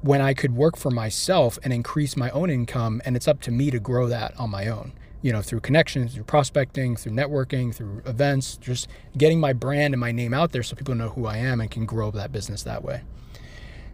when 0.00 0.22
I 0.22 0.32
could 0.32 0.56
work 0.56 0.74
for 0.74 0.90
myself 0.90 1.58
and 1.62 1.70
increase 1.70 2.16
my 2.16 2.30
own 2.30 2.48
income? 2.48 3.02
And 3.04 3.16
it's 3.16 3.28
up 3.28 3.42
to 3.42 3.50
me 3.50 3.70
to 3.72 3.78
grow 3.78 4.08
that 4.08 4.32
on 4.40 4.48
my 4.48 4.68
own, 4.68 4.92
you 5.20 5.32
know, 5.32 5.42
through 5.42 5.60
connections, 5.60 6.14
through 6.14 6.24
prospecting, 6.24 6.96
through 6.96 7.12
networking, 7.12 7.74
through 7.74 8.00
events, 8.06 8.56
just 8.56 8.88
getting 9.18 9.38
my 9.38 9.52
brand 9.52 9.92
and 9.92 10.00
my 10.00 10.12
name 10.12 10.32
out 10.32 10.52
there 10.52 10.62
so 10.62 10.74
people 10.74 10.94
know 10.94 11.10
who 11.10 11.26
I 11.26 11.36
am 11.36 11.60
and 11.60 11.70
can 11.70 11.84
grow 11.84 12.10
that 12.12 12.32
business 12.32 12.62
that 12.62 12.82
way. 12.82 13.02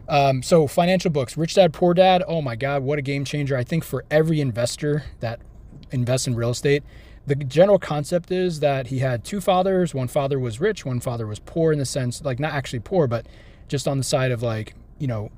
Um, 0.07 0.41
so 0.41 0.67
financial 0.67 1.11
books, 1.11 1.35
Rich 1.35 1.55
Dad 1.55 1.73
Poor 1.73 1.93
Dad. 1.93 2.23
Oh 2.25 2.41
my 2.41 2.55
God, 2.55 2.81
what 2.81 2.97
a 2.97 3.01
game 3.01 3.25
changer! 3.25 3.57
I 3.57 3.65
think 3.65 3.83
for 3.83 4.05
every 4.09 4.39
investor 4.39 5.03
that 5.19 5.41
invests 5.91 6.27
in 6.27 6.35
real 6.35 6.51
estate, 6.51 6.83
the 7.27 7.35
general 7.35 7.77
concept 7.77 8.31
is 8.31 8.61
that 8.61 8.87
he 8.87 8.99
had 8.99 9.25
two 9.25 9.41
fathers. 9.41 9.93
One 9.93 10.07
father 10.07 10.39
was 10.39 10.61
rich, 10.61 10.85
one 10.85 11.01
father 11.01 11.27
was 11.27 11.39
poor 11.39 11.73
in 11.73 11.77
the 11.79 11.85
sense, 11.85 12.23
like 12.23 12.39
not 12.39 12.53
actually 12.53 12.79
poor, 12.79 13.05
but 13.05 13.25
just 13.67 13.85
on 13.85 13.97
the 13.97 14.03
side 14.03 14.31
of 14.31 14.41
like, 14.41 14.75
you 14.97 15.07
know, 15.07 15.29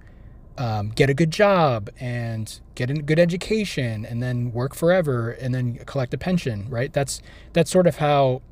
um, 0.59 0.89
get 0.89 1.09
a 1.09 1.15
good 1.15 1.31
job 1.31 1.89
and 1.99 2.59
get 2.75 2.91
a 2.91 2.93
good 2.93 3.17
education 3.17 4.05
and 4.05 4.21
then 4.21 4.53
work 4.53 4.75
forever 4.75 5.31
and 5.31 5.55
then 5.55 5.79
collect 5.85 6.13
a 6.13 6.17
pension, 6.17 6.69
right? 6.69 6.93
That's 6.93 7.23
that's 7.53 7.71
sort 7.71 7.87
of 7.87 7.97
how, 7.97 8.43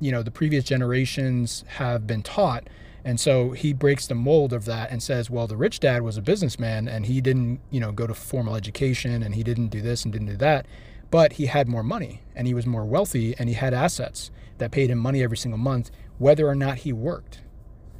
you 0.00 0.10
know, 0.10 0.22
the 0.22 0.30
previous 0.30 0.64
generations 0.64 1.64
have 1.68 2.06
been 2.06 2.22
taught. 2.22 2.66
And 3.04 3.20
so 3.20 3.50
he 3.50 3.72
breaks 3.74 4.06
the 4.06 4.14
mold 4.14 4.52
of 4.52 4.64
that 4.64 4.90
and 4.90 5.02
says, 5.02 5.28
well, 5.28 5.46
the 5.46 5.56
rich 5.56 5.80
dad 5.80 6.02
was 6.02 6.16
a 6.16 6.22
businessman 6.22 6.88
and 6.88 7.06
he 7.06 7.20
didn't, 7.20 7.60
you 7.70 7.78
know, 7.78 7.92
go 7.92 8.06
to 8.06 8.14
formal 8.14 8.56
education 8.56 9.22
and 9.22 9.34
he 9.34 9.42
didn't 9.42 9.68
do 9.68 9.82
this 9.82 10.02
and 10.04 10.12
didn't 10.12 10.28
do 10.28 10.36
that 10.36 10.66
but 11.10 11.34
he 11.34 11.46
had 11.46 11.68
more 11.68 11.82
money 11.82 12.22
and 12.34 12.46
he 12.46 12.54
was 12.54 12.66
more 12.66 12.84
wealthy 12.84 13.34
and 13.38 13.48
he 13.48 13.54
had 13.54 13.72
assets 13.72 14.30
that 14.58 14.70
paid 14.70 14.90
him 14.90 14.98
money 14.98 15.22
every 15.22 15.36
single 15.36 15.58
month 15.58 15.90
whether 16.18 16.46
or 16.46 16.54
not 16.54 16.78
he 16.78 16.92
worked 16.92 17.40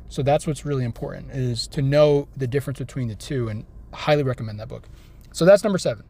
so 0.09 0.23
that's 0.23 0.47
what's 0.47 0.65
really 0.65 0.85
important 0.85 1.31
is 1.31 1.67
to 1.67 1.83
know 1.83 2.29
the 2.37 2.47
difference 2.47 2.79
between 2.79 3.09
the 3.09 3.15
two 3.15 3.49
and 3.49 3.65
highly 3.93 4.23
recommend 4.23 4.59
that 4.59 4.69
book 4.69 4.89
so 5.33 5.45
that's 5.45 5.63
number 5.63 5.79
seven 5.79 6.05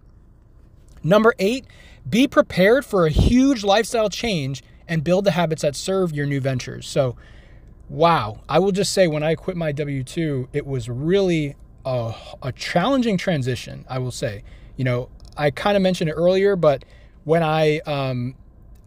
number 1.03 1.35
eight 1.39 1.67
be 2.09 2.29
prepared 2.29 2.85
for 2.85 3.07
a 3.07 3.11
huge 3.11 3.65
lifestyle 3.65 4.09
change 4.09 4.63
and 4.89 5.03
build 5.03 5.25
the 5.25 5.33
habits 5.33 5.63
that 5.63 5.75
serve 5.75 6.13
your 6.13 6.27
new 6.27 6.41
ventures. 6.41 6.87
So, 6.87 7.17
wow, 7.89 8.41
I 8.49 8.59
will 8.59 8.73
just 8.73 8.93
say 8.93 9.09
when 9.09 9.23
I 9.23 9.35
quit 9.35 9.57
my 9.57 9.73
W 9.73 10.05
2, 10.05 10.51
it 10.53 10.67
was 10.67 10.89
really 10.89 11.57
a, 11.85 12.15
a 12.43 12.53
challenging 12.53 13.19
transition, 13.19 13.85
I 13.89 13.99
will 13.99 14.11
say. 14.11 14.45
You 14.77 14.85
know, 14.85 15.09
I 15.37 15.51
kind 15.51 15.77
of 15.77 15.83
mentioned 15.83 16.11
it 16.11 16.15
earlier, 16.15 16.57
but 16.57 16.85
when 17.25 17.43
I, 17.43 17.81
um, 17.81 18.35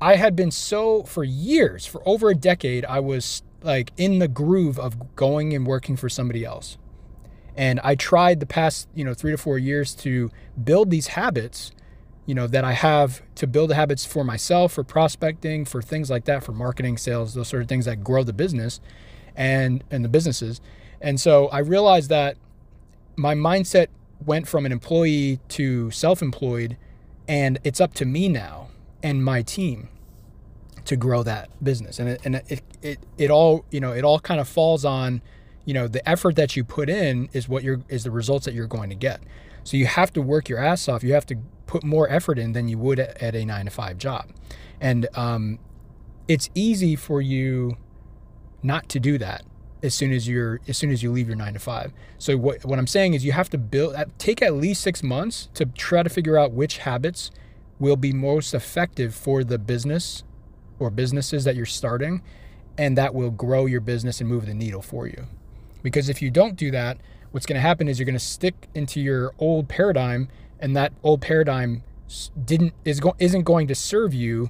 I 0.01 0.15
had 0.15 0.35
been 0.35 0.51
so 0.51 1.03
for 1.03 1.23
years, 1.23 1.85
for 1.85 2.01
over 2.07 2.29
a 2.29 2.35
decade, 2.35 2.85
I 2.85 2.99
was 2.99 3.43
like 3.61 3.91
in 3.97 4.19
the 4.19 4.27
groove 4.27 4.79
of 4.79 5.15
going 5.15 5.53
and 5.53 5.67
working 5.67 5.95
for 5.95 6.09
somebody 6.09 6.45
else. 6.45 6.77
And 7.55 7.79
I 7.83 7.95
tried 7.95 8.39
the 8.39 8.45
past, 8.45 8.87
you 8.95 9.03
know, 9.03 9.13
three 9.13 9.31
to 9.31 9.37
four 9.37 9.57
years 9.57 9.93
to 9.95 10.31
build 10.63 10.89
these 10.91 11.07
habits 11.07 11.71
you 12.29 12.35
know 12.35 12.45
that 12.45 12.63
I 12.63 12.73
have 12.73 13.23
to 13.37 13.47
build 13.47 13.71
the 13.71 13.75
habits 13.75 14.05
for 14.05 14.23
myself, 14.23 14.73
for 14.73 14.83
prospecting, 14.83 15.65
for 15.65 15.81
things 15.81 16.11
like 16.11 16.25
that, 16.25 16.43
for 16.43 16.51
marketing, 16.51 16.95
sales, 16.99 17.33
those 17.33 17.47
sort 17.47 17.63
of 17.63 17.67
things 17.67 17.85
that 17.85 18.03
grow 18.03 18.21
the 18.21 18.33
business 18.33 18.79
and 19.35 19.83
and 19.89 20.05
the 20.05 20.09
businesses. 20.09 20.61
And 21.01 21.19
so 21.19 21.47
I 21.47 21.57
realized 21.57 22.11
that 22.11 22.37
my 23.15 23.33
mindset 23.33 23.87
went 24.25 24.47
from 24.47 24.65
an 24.65 24.71
employee 24.71 25.39
to 25.49 25.91
self-employed 25.91 26.77
and 27.27 27.59
it's 27.63 27.79
up 27.79 27.93
to 27.93 28.05
me 28.05 28.27
now 28.27 28.69
and 29.03 29.23
my 29.23 29.41
team 29.41 29.89
to 30.85 30.95
grow 30.95 31.23
that 31.23 31.49
business. 31.63 31.99
And 31.99 32.09
it, 32.09 32.21
and 32.25 32.35
it, 32.47 32.61
it, 32.81 32.99
it 33.17 33.29
all, 33.29 33.65
you 33.69 33.79
know, 33.79 33.91
it 33.91 34.03
all 34.03 34.19
kind 34.19 34.39
of 34.39 34.47
falls 34.47 34.83
on, 34.83 35.21
you 35.63 35.73
know, 35.73 35.87
the 35.87 36.07
effort 36.09 36.35
that 36.35 36.55
you 36.55 36.63
put 36.63 36.89
in 36.89 37.29
is 37.31 37.47
what 37.47 37.63
you're, 37.63 37.81
is 37.87 38.03
the 38.03 38.11
results 38.11 38.45
that 38.45 38.55
you're 38.55 38.67
going 38.67 38.89
to 38.89 38.95
get. 38.95 39.21
So 39.63 39.77
you 39.77 39.85
have 39.85 40.11
to 40.13 40.21
work 40.21 40.49
your 40.49 40.57
ass 40.57 40.89
off. 40.89 41.03
You 41.03 41.13
have 41.13 41.27
to 41.27 41.35
put 41.67 41.83
more 41.83 42.09
effort 42.09 42.39
in 42.39 42.53
than 42.53 42.67
you 42.67 42.79
would 42.79 42.99
at 42.99 43.35
a 43.35 43.45
nine 43.45 43.65
to 43.65 43.71
five 43.71 43.99
job. 43.99 44.31
And 44.81 45.07
um, 45.13 45.59
it's 46.27 46.49
easy 46.55 46.95
for 46.95 47.21
you 47.21 47.77
not 48.63 48.89
to 48.89 48.99
do 48.99 49.17
that 49.19 49.43
as 49.81 49.93
soon 49.93 50.11
as 50.11 50.27
you're 50.27 50.59
as 50.67 50.77
soon 50.77 50.91
as 50.91 51.01
you 51.01 51.11
leave 51.11 51.27
your 51.27 51.37
nine 51.37 51.53
to 51.53 51.59
five. 51.59 51.93
So 52.17 52.37
what 52.37 52.65
what 52.65 52.79
I'm 52.79 52.87
saying 52.87 53.13
is 53.13 53.25
you 53.25 53.31
have 53.31 53.49
to 53.51 53.57
build 53.57 53.95
take 54.17 54.41
at 54.41 54.53
least 54.53 54.81
six 54.81 55.01
months 55.03 55.49
to 55.53 55.65
try 55.65 56.03
to 56.03 56.09
figure 56.09 56.37
out 56.37 56.51
which 56.51 56.79
habits 56.79 57.31
will 57.79 57.95
be 57.95 58.11
most 58.11 58.53
effective 58.53 59.15
for 59.15 59.43
the 59.43 59.57
business 59.57 60.23
or 60.79 60.89
businesses 60.89 61.43
that 61.45 61.55
you're 61.55 61.65
starting 61.65 62.21
and 62.77 62.97
that 62.97 63.13
will 63.13 63.31
grow 63.31 63.65
your 63.65 63.81
business 63.81 64.19
and 64.19 64.29
move 64.29 64.45
the 64.45 64.53
needle 64.53 64.81
for 64.81 65.07
you. 65.07 65.25
Because 65.83 66.09
if 66.09 66.21
you 66.21 66.29
don't 66.29 66.55
do 66.55 66.71
that, 66.71 66.97
what's 67.31 67.45
going 67.45 67.55
to 67.55 67.61
happen 67.61 67.87
is 67.87 67.99
you're 67.99 68.05
going 68.05 68.13
to 68.13 68.19
stick 68.19 68.67
into 68.73 68.99
your 68.99 69.33
old 69.39 69.67
paradigm 69.67 70.29
and 70.59 70.75
that 70.75 70.93
old 71.03 71.21
paradigm 71.21 71.83
didn't 72.45 72.73
is 72.83 72.99
go, 72.99 73.15
isn't 73.19 73.43
going 73.43 73.67
to 73.67 73.75
serve 73.75 74.13
you 74.13 74.49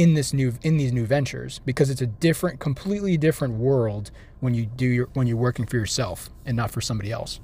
in 0.00 0.14
this 0.14 0.32
new 0.32 0.54
in 0.62 0.78
these 0.78 0.92
new 0.92 1.04
ventures 1.04 1.60
because 1.66 1.90
it's 1.90 2.00
a 2.00 2.06
different 2.06 2.58
completely 2.58 3.18
different 3.18 3.54
world 3.54 4.10
when 4.40 4.54
you 4.54 4.64
do 4.64 4.86
your 4.86 5.08
when 5.12 5.26
you're 5.26 5.36
working 5.36 5.66
for 5.66 5.76
yourself 5.76 6.30
and 6.46 6.56
not 6.56 6.70
for 6.70 6.80
somebody 6.80 7.12
else 7.12 7.38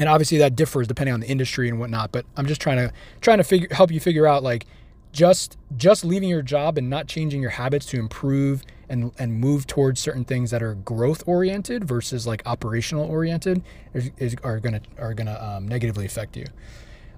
and 0.00 0.08
obviously 0.08 0.38
that 0.38 0.56
differs 0.56 0.88
depending 0.88 1.14
on 1.14 1.20
the 1.20 1.28
industry 1.28 1.68
and 1.68 1.78
whatnot 1.78 2.10
but 2.10 2.26
i'm 2.36 2.46
just 2.46 2.60
trying 2.60 2.78
to 2.78 2.92
trying 3.20 3.38
to 3.38 3.44
figure 3.44 3.68
help 3.70 3.92
you 3.92 4.00
figure 4.00 4.26
out 4.26 4.42
like 4.42 4.66
just 5.12 5.56
just 5.76 6.04
leaving 6.04 6.28
your 6.28 6.42
job 6.42 6.76
and 6.76 6.90
not 6.90 7.06
changing 7.06 7.40
your 7.40 7.52
habits 7.52 7.86
to 7.86 7.96
improve 7.98 8.64
and 8.88 9.12
and 9.18 9.32
move 9.32 9.66
towards 9.66 10.00
certain 10.00 10.24
things 10.24 10.50
that 10.50 10.62
are 10.62 10.74
growth 10.74 11.22
oriented 11.26 11.84
versus 11.84 12.26
like 12.26 12.42
operational 12.44 13.06
oriented 13.06 13.62
is, 13.94 14.10
is 14.18 14.34
are 14.42 14.58
gonna 14.58 14.80
are 14.98 15.14
gonna 15.14 15.38
um, 15.40 15.68
negatively 15.68 16.04
affect 16.04 16.36
you. 16.36 16.46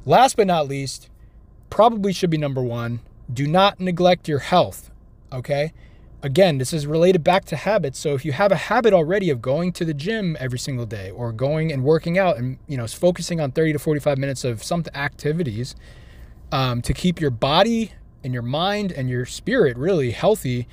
Last 0.05 0.37
but 0.37 0.47
not 0.47 0.69
least, 0.69 1.09
probably 1.71 2.13
should 2.13 2.31
be 2.31 2.37
number 2.37 2.63
one. 2.63 3.01
Do 3.33 3.47
not 3.47 3.81
neglect 3.81 4.29
your 4.29 4.39
health. 4.41 4.91
Okay. 5.33 5.73
Again, 6.23 6.59
this 6.59 6.73
is 6.73 6.87
related 6.87 7.23
back 7.23 7.45
to 7.47 7.57
habits. 7.57 7.99
So 7.99 8.15
if 8.15 8.25
you 8.25 8.33
have 8.33 8.51
a 8.51 8.57
habit 8.57 8.93
already 8.93 9.31
of 9.31 9.43
going 9.43 9.73
to 9.75 9.85
the 9.85 9.95
gym 9.95 10.37
every 10.41 10.59
single 10.59 10.87
day 10.87 11.11
or 11.11 11.31
going 11.31 11.73
and 11.73 11.85
working 11.85 12.19
out 12.19 12.37
and 12.37 12.59
you 12.67 12.77
know 12.77 12.87
focusing 12.87 13.41
on 13.41 13.53
30 13.53 13.75
to 13.75 13.79
45 13.79 14.19
minutes 14.19 14.45
of 14.45 14.63
some 14.63 14.85
activities 14.95 15.77
um, 16.53 16.83
to 16.83 16.93
keep 16.93 17.21
your 17.21 17.31
body 17.31 17.93
and 18.25 18.33
your 18.33 18.43
mind 18.43 18.93
and 18.93 19.09
your 19.09 19.25
spirit 19.25 19.77
really 19.77 20.11
healthy, 20.11 20.67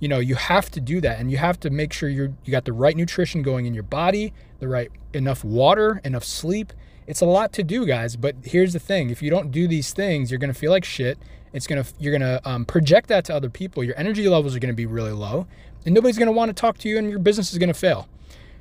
you 0.00 0.08
know, 0.08 0.18
you 0.18 0.34
have 0.34 0.70
to 0.70 0.80
do 0.80 1.00
that 1.00 1.18
and 1.18 1.30
you 1.30 1.38
have 1.38 1.58
to 1.60 1.70
make 1.70 1.92
sure 1.92 2.08
you're 2.08 2.32
you 2.44 2.50
got 2.50 2.64
the 2.64 2.72
right 2.72 2.96
nutrition 2.96 3.42
going 3.42 3.66
in 3.66 3.74
your 3.74 3.82
body, 3.82 4.32
the 4.58 4.68
right 4.68 4.90
enough 5.12 5.44
water, 5.44 6.00
enough 6.04 6.24
sleep. 6.24 6.72
It's 7.06 7.22
a 7.22 7.26
lot 7.26 7.52
to 7.54 7.62
do, 7.62 7.86
guys, 7.86 8.16
but 8.16 8.36
here's 8.44 8.74
the 8.74 8.78
thing. 8.78 9.08
If 9.08 9.22
you 9.22 9.30
don't 9.30 9.50
do 9.50 9.66
these 9.66 9.94
things, 9.94 10.30
you're 10.30 10.38
going 10.38 10.52
to 10.52 10.58
feel 10.58 10.70
like 10.70 10.84
shit. 10.84 11.18
It's 11.58 11.66
to 11.84 11.92
you're 11.98 12.12
to 12.22 12.48
um, 12.48 12.64
project 12.64 13.08
that 13.08 13.26
to 13.26 13.34
other 13.34 13.50
people. 13.50 13.84
Your 13.84 13.98
energy 13.98 14.26
levels 14.28 14.56
are 14.56 14.60
to 14.72 14.76
be 14.76 14.86
really 14.86 15.12
low, 15.12 15.46
and 15.84 15.94
nobody's 15.94 16.16
to 16.26 16.32
want 16.32 16.48
to 16.48 16.54
talk 16.54 16.78
to 16.78 16.88
you 16.88 16.96
and 16.96 17.10
your 17.10 17.18
business 17.18 17.52
is 17.52 17.58
to 17.68 17.74
fail. 17.74 18.08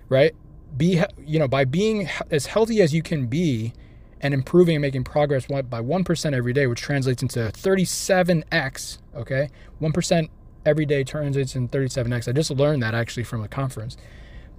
Right? 0.09 0.35
Be 0.75 1.01
you 1.25 1.39
know, 1.39 1.47
by 1.47 1.63
being 1.63 2.09
as 2.29 2.47
healthy 2.47 2.81
as 2.81 2.93
you 2.93 3.01
can 3.01 3.27
be, 3.27 3.73
and 4.21 4.33
improving 4.33 4.75
and 4.75 4.81
making 4.81 5.03
progress 5.03 5.45
by 5.45 5.81
1% 5.81 6.33
every 6.33 6.53
day, 6.53 6.67
which 6.67 6.81
translates 6.81 7.21
into 7.21 7.39
37x, 7.39 8.97
okay? 9.15 9.49
1% 9.81 10.29
every 10.65 10.85
day 10.85 11.03
translates 11.03 11.55
in 11.55 11.69
37x. 11.69 12.27
I 12.27 12.31
just 12.31 12.51
learned 12.51 12.83
that 12.83 12.93
actually 12.93 13.23
from 13.23 13.43
a 13.43 13.47
conference, 13.47 13.97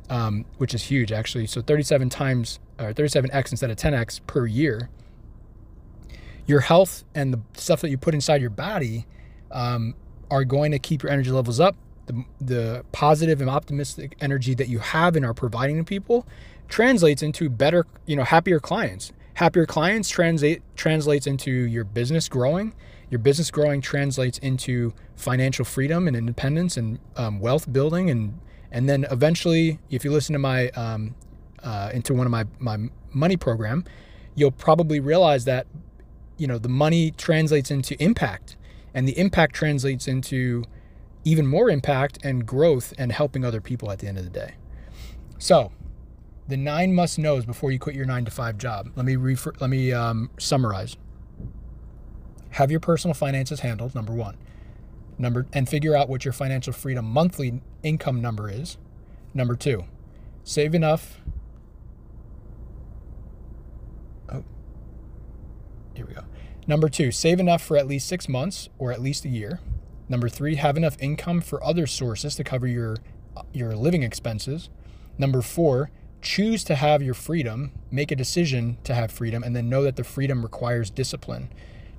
um, 0.09 0.45
which 0.59 0.75
is 0.75 0.85
huge 0.85 1.13
actually. 1.13 1.47
So 1.47 1.61
37 1.61 2.09
times, 2.09 2.61
or 2.79 2.93
37x 2.93 3.51
instead 3.51 3.71
of 3.71 3.77
10x 3.77 4.21
per 4.27 4.47
year. 4.47 4.89
Your 6.49 6.61
health 6.61 7.05
and 7.15 7.33
the 7.33 7.41
stuff 7.55 7.81
that 7.83 7.91
you 7.91 7.99
put 7.99 8.15
inside 8.15 8.41
your 8.41 8.51
body 8.51 9.07
um, 9.53 9.95
are 10.33 10.45
going 10.45 10.73
to 10.73 10.81
keep 10.81 11.05
your 11.05 11.13
energy 11.13 11.31
levels 11.31 11.61
up. 11.61 11.77
The, 12.07 12.25
the 12.41 12.85
positive 12.91 13.41
and 13.41 13.49
optimistic 13.51 14.17
energy 14.21 14.55
that 14.55 14.69
you 14.69 14.81
have 14.81 15.15
and 15.15 15.25
are 15.25 15.35
providing 15.35 15.77
to 15.77 15.85
people 15.85 16.27
translates 16.69 17.23
into 17.23 17.49
better, 17.49 17.87
you 18.07 18.17
know, 18.17 18.25
happier 18.25 18.59
clients 18.59 19.13
Happier 19.39 19.67
clients 19.67 20.09
translate 20.09 20.63
translates 20.75 21.29
into 21.29 21.53
your 21.53 21.85
business 21.85 22.29
growing. 22.29 22.75
Your 23.09 23.21
business 23.21 23.53
growing 23.53 23.81
translates 23.81 24.37
into 24.39 24.93
financial 25.15 25.65
freedom 25.65 26.09
and 26.09 26.17
independence 26.17 26.77
and 26.77 26.99
um, 27.15 27.39
wealth 27.39 27.73
building, 27.73 28.11
and 28.11 28.41
and 28.73 28.89
then 28.89 29.07
eventually, 29.13 29.79
if 29.91 30.05
you 30.05 30.11
listen 30.11 30.33
to 30.33 30.41
my 30.41 30.71
um, 30.71 31.15
uh, 31.63 31.93
into 31.95 32.15
one 32.15 32.27
of 32.27 32.33
my 32.33 32.47
my 32.59 32.91
money 33.13 33.37
program, 33.37 33.85
you'll 34.35 34.51
probably 34.51 34.99
realize 34.99 35.45
that 35.45 35.69
you 36.39 36.47
know 36.47 36.59
the 36.59 36.69
money 36.69 37.11
translates 37.11 37.71
into 37.71 38.01
impact, 38.03 38.57
and 38.95 39.07
the 39.07 39.19
impact 39.19 39.55
translates 39.55 40.09
into 40.09 40.65
even 41.25 41.47
more 41.47 41.69
impact 41.69 42.19
and 42.23 42.47
growth 42.47 42.95
and 42.97 43.13
helping 43.13 43.45
other 43.45 43.61
people 43.61 43.91
at 43.91 43.99
the 43.99 44.07
end 44.07 44.17
of 44.19 44.25
the 44.25 44.31
day. 44.31 44.55
So 45.39 45.73
the 46.49 46.57
nine 46.57 46.95
must 46.95 47.19
knows 47.19 47.45
before 47.45 47.71
you 47.71 47.79
quit 47.79 47.95
your 47.95 48.07
nine 48.07 48.25
to 48.25 48.31
five 48.31 48.57
job. 48.57 48.91
Let 48.97 49.05
me 49.05 49.17
refer, 49.17 49.53
let 49.61 49.69
me 49.69 49.93
um, 49.93 50.31
summarize. 50.39 50.97
Have 52.51 52.71
your 52.71 52.81
personal 52.81 53.15
finances 53.15 53.61
handled. 53.61 53.95
Number 53.95 54.13
one. 54.15 54.39
Number 55.19 55.47
and 55.53 55.69
figure 55.69 55.95
out 55.95 56.09
what 56.09 56.25
your 56.25 56.33
financial 56.33 56.73
freedom 56.73 57.05
monthly 57.05 57.61
income 57.83 58.23
number 58.23 58.49
is. 58.49 58.79
Number 59.35 59.55
two. 59.55 59.85
Save 60.45 60.75
enough. 60.75 61.21
Oh, 64.33 64.45
here 65.95 66.07
we 66.07 66.15
go. 66.15 66.25
Number 66.69 66.91
two, 66.91 67.11
save 67.11 67.41
enough 67.41 67.63
for 67.63 67.79
at 67.79 67.89
least 67.89 68.07
six 68.07 68.29
months 68.29 68.69
or 68.79 68.93
at 68.93 69.01
least 69.01 69.25
a 69.25 69.29
year. 69.31 69.59
Number 70.07 70.29
three, 70.29 70.57
have 70.57 70.77
enough 70.77 70.99
income 71.01 71.41
for 71.41 71.65
other 71.65 71.87
sources 71.87 72.37
to 72.37 72.45
cover 72.45 72.67
your 72.67 72.99
your 73.53 73.75
living 73.75 74.03
expenses. 74.03 74.69
Number 75.17 75.41
four, 75.41 75.91
choose 76.21 76.63
to 76.65 76.75
have 76.75 77.03
your 77.03 77.15
freedom, 77.15 77.73
make 77.91 78.11
a 78.11 78.17
decision 78.17 78.77
to 78.85 78.95
have 78.95 79.11
freedom, 79.11 79.43
and 79.43 79.57
then 79.57 79.71
know 79.71 79.83
that 79.83 79.97
the 79.97 80.05
freedom 80.05 80.43
requires 80.43 80.91
discipline. 80.91 81.49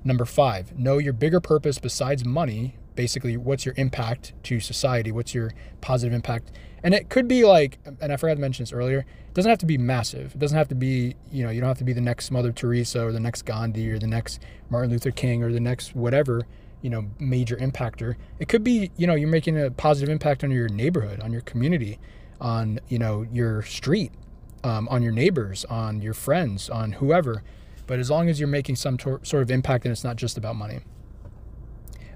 Number 0.04 0.24
five, 0.24 0.78
know 0.78 0.98
your 0.98 1.14
bigger 1.14 1.40
purpose 1.40 1.78
besides 1.78 2.24
money. 2.24 2.76
Basically, 2.94 3.36
what's 3.36 3.64
your 3.64 3.74
impact 3.76 4.32
to 4.44 4.60
society? 4.60 5.12
What's 5.12 5.34
your 5.34 5.52
positive 5.80 6.12
impact? 6.12 6.50
And 6.82 6.94
it 6.94 7.08
could 7.08 7.28
be 7.28 7.44
like, 7.44 7.78
and 8.00 8.12
I 8.12 8.16
forgot 8.16 8.34
to 8.34 8.40
mention 8.40 8.62
this 8.62 8.72
earlier, 8.72 9.00
it 9.00 9.34
doesn't 9.34 9.50
have 9.50 9.58
to 9.58 9.66
be 9.66 9.78
massive. 9.78 10.34
It 10.34 10.38
doesn't 10.38 10.56
have 10.56 10.68
to 10.68 10.74
be, 10.74 11.14
you 11.30 11.44
know, 11.44 11.50
you 11.50 11.60
don't 11.60 11.68
have 11.68 11.78
to 11.78 11.84
be 11.84 11.92
the 11.92 12.00
next 12.00 12.30
Mother 12.30 12.52
Teresa 12.52 13.04
or 13.04 13.12
the 13.12 13.20
next 13.20 13.42
Gandhi 13.42 13.90
or 13.90 13.98
the 13.98 14.06
next 14.06 14.40
Martin 14.70 14.90
Luther 14.90 15.10
King 15.10 15.42
or 15.42 15.52
the 15.52 15.60
next 15.60 15.94
whatever, 15.94 16.46
you 16.80 16.90
know, 16.90 17.06
major 17.18 17.56
impactor. 17.56 18.16
It 18.38 18.48
could 18.48 18.64
be, 18.64 18.90
you 18.96 19.06
know, 19.06 19.14
you're 19.14 19.28
making 19.28 19.60
a 19.60 19.70
positive 19.70 20.08
impact 20.08 20.42
on 20.42 20.50
your 20.50 20.68
neighborhood, 20.68 21.20
on 21.20 21.32
your 21.32 21.42
community 21.42 21.98
on 22.40 22.80
you 22.88 22.98
know 22.98 23.26
your 23.32 23.62
street, 23.62 24.12
um, 24.64 24.88
on 24.88 25.02
your 25.02 25.12
neighbors, 25.12 25.64
on 25.66 26.00
your 26.00 26.14
friends, 26.14 26.70
on 26.70 26.92
whoever. 26.92 27.42
But 27.86 27.98
as 27.98 28.10
long 28.10 28.28
as 28.28 28.38
you're 28.38 28.48
making 28.48 28.76
some 28.76 28.96
tor- 28.96 29.20
sort 29.24 29.42
of 29.42 29.50
impact, 29.50 29.84
and 29.84 29.92
it's 29.92 30.04
not 30.04 30.16
just 30.16 30.38
about 30.38 30.56
money. 30.56 30.80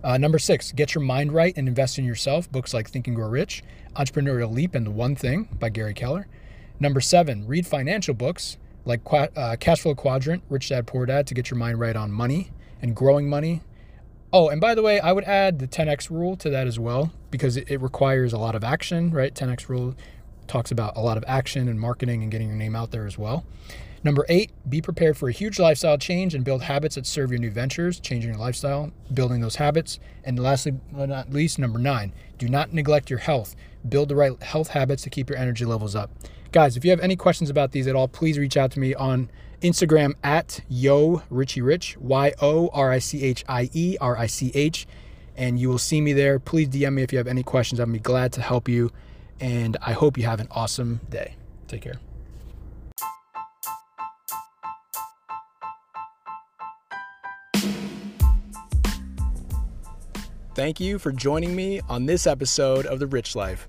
Uh, 0.05 0.19
number 0.19 0.39
six, 0.39 0.71
get 0.71 0.95
your 0.95 1.03
mind 1.03 1.33
right 1.33 1.57
and 1.57 1.67
invest 1.67 1.99
in 1.99 2.05
yourself. 2.05 2.53
Books 2.53 2.75
like 2.75 2.91
Think 2.91 3.07
and 3.07 3.17
Grow 3.17 3.27
Rich, 3.27 3.65
Entrepreneurial 3.97 4.53
Leap, 4.53 4.75
and 4.75 4.87
The 4.87 4.91
One 4.91 5.17
Thing 5.17 5.49
by 5.59 5.71
Gary 5.71 5.95
Keller. 5.95 6.29
Number 6.79 7.01
seven, 7.01 7.47
read 7.47 7.67
financial 7.67 8.13
books 8.13 8.59
like 8.85 9.01
uh, 9.11 9.57
Cash 9.59 9.81
Flow 9.81 9.95
Quadrant, 9.95 10.43
Rich 10.51 10.69
Dad 10.69 10.87
Poor 10.87 11.07
Dad 11.07 11.27
to 11.29 11.35
get 11.35 11.51
your 11.51 11.57
mind 11.57 11.81
right 11.81 11.97
on 11.97 12.13
money 12.13 12.53
and 12.83 12.95
growing 12.95 13.31
money. 13.31 13.63
Oh, 14.31 14.51
and 14.51 14.61
by 14.61 14.75
the 14.75 14.83
way, 14.83 15.01
I 15.01 15.13
would 15.13 15.25
add 15.25 15.59
the 15.59 15.67
10x 15.67 16.11
rule 16.11 16.37
to 16.37 16.51
that 16.51 16.67
as 16.67 16.79
well 16.79 17.11
because 17.31 17.57
it, 17.57 17.71
it 17.71 17.81
requires 17.81 18.35
a 18.35 18.39
lot 18.39 18.55
of 18.55 18.63
action, 18.63 19.11
right? 19.11 19.35
10x 19.35 19.71
rule 19.71 19.95
talks 20.47 20.71
about 20.71 20.99
a 20.99 21.01
lot 21.01 21.17
of 21.17 21.25
action 21.27 21.67
and 21.67 21.81
marketing 21.81 22.23
and 22.23 22.31
getting 22.31 22.49
your 22.49 22.57
name 22.57 22.77
out 22.77 22.91
there 22.91 23.07
as 23.07 23.17
well. 23.17 23.47
Number 24.05 24.27
eight, 24.29 24.53
be 24.69 24.83
prepared 24.83 25.17
for 25.17 25.31
a 25.31 25.33
huge 25.33 25.59
lifestyle 25.59 25.97
change 25.97 26.35
and 26.35 26.45
build 26.45 26.63
habits 26.63 26.97
that 26.97 27.07
serve 27.07 27.31
your 27.31 27.41
new 27.41 27.51
ventures, 27.51 27.99
changing 27.99 28.31
your 28.31 28.39
lifestyle, 28.39 28.93
building 29.15 29.41
those 29.41 29.57
habits. 29.57 29.99
And 30.25 30.39
lastly, 30.39 30.73
but 30.93 31.09
not 31.09 31.33
least, 31.33 31.59
number 31.59 31.79
nine, 31.79 32.13
do 32.37 32.47
not 32.47 32.75
neglect 32.75 33.09
your 33.09 33.21
health. 33.21 33.57
Build 33.89 34.11
the 34.11 34.15
right 34.15 34.41
health 34.43 34.69
habits 34.69 35.03
to 35.05 35.11
keep 35.11 35.31
your 35.31 35.39
energy 35.39 35.65
levels 35.65 35.97
up. 35.97 36.11
Guys, 36.53 36.77
if 36.77 36.85
you 36.85 36.91
have 36.91 37.01
any 37.01 37.17
questions 37.17 37.49
about 37.49 37.73
these 37.73 37.87
at 37.87 37.97
all, 37.97 38.07
please 38.07 38.39
reach 38.39 38.59
out 38.59 38.71
to 38.73 38.79
me 38.79 38.95
on 38.95 39.31
Instagram 39.63 40.13
at 40.23 40.61
Yo 40.69 41.23
Richie 41.31 41.63
Rich, 41.63 41.97
Y 41.97 42.33
O 42.43 42.69
R 42.75 42.93
I 42.93 42.99
C 42.99 43.25
H 43.25 43.43
I 43.49 43.71
E 43.73 43.97
R 44.01 44.19
I 44.19 44.27
C 44.27 44.53
H, 44.55 44.87
and 45.35 45.59
you 45.59 45.71
will 45.71 45.79
see 45.79 46.03
me 46.03 46.13
there. 46.13 46.39
Please 46.39 46.69
DM 46.69 46.93
me 46.93 47.03
if 47.03 47.11
you 47.11 47.19
have 47.19 47.27
any 47.27 47.43
questions. 47.43 47.81
I'd 47.81 47.91
be 47.91 47.99
glad 47.99 48.35
to 48.35 48.43
help 48.43 48.69
you. 48.69 48.93
And 49.41 49.77
I 49.81 49.93
hope 49.93 50.17
you 50.17 50.25
have 50.25 50.41
an 50.41 50.49
awesome 50.51 51.01
day. 51.11 51.37
Take 51.67 51.83
care. 51.83 52.04
Thank 60.55 60.79
you 60.79 61.01
for 61.01 61.11
joining 61.11 61.57
me 61.57 61.81
on 61.89 62.07
this 62.07 62.29
episode 62.29 62.87
of 62.87 63.01
The 63.01 63.09
Rich 63.09 63.35
Life. 63.35 63.67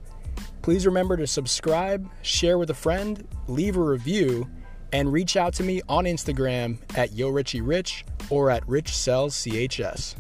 Please 0.62 0.86
remember 0.86 1.17
to 1.17 1.26
subscribe, 1.26 2.08
share 2.21 2.60
with 2.60 2.69
a 2.69 2.76
friend, 2.76 3.28
leave 3.48 3.76
a 3.76 3.82
review, 3.82 4.48
and 4.93 5.12
reach 5.12 5.36
out 5.36 5.52
to 5.56 5.63
me 5.63 5.82
on 5.89 6.06
Instagram 6.06 6.78
at 6.95 7.10
YoRichieRich 7.10 8.04
or 8.30 8.52
at 8.52 8.63
RichSellsCHS. 8.67 10.15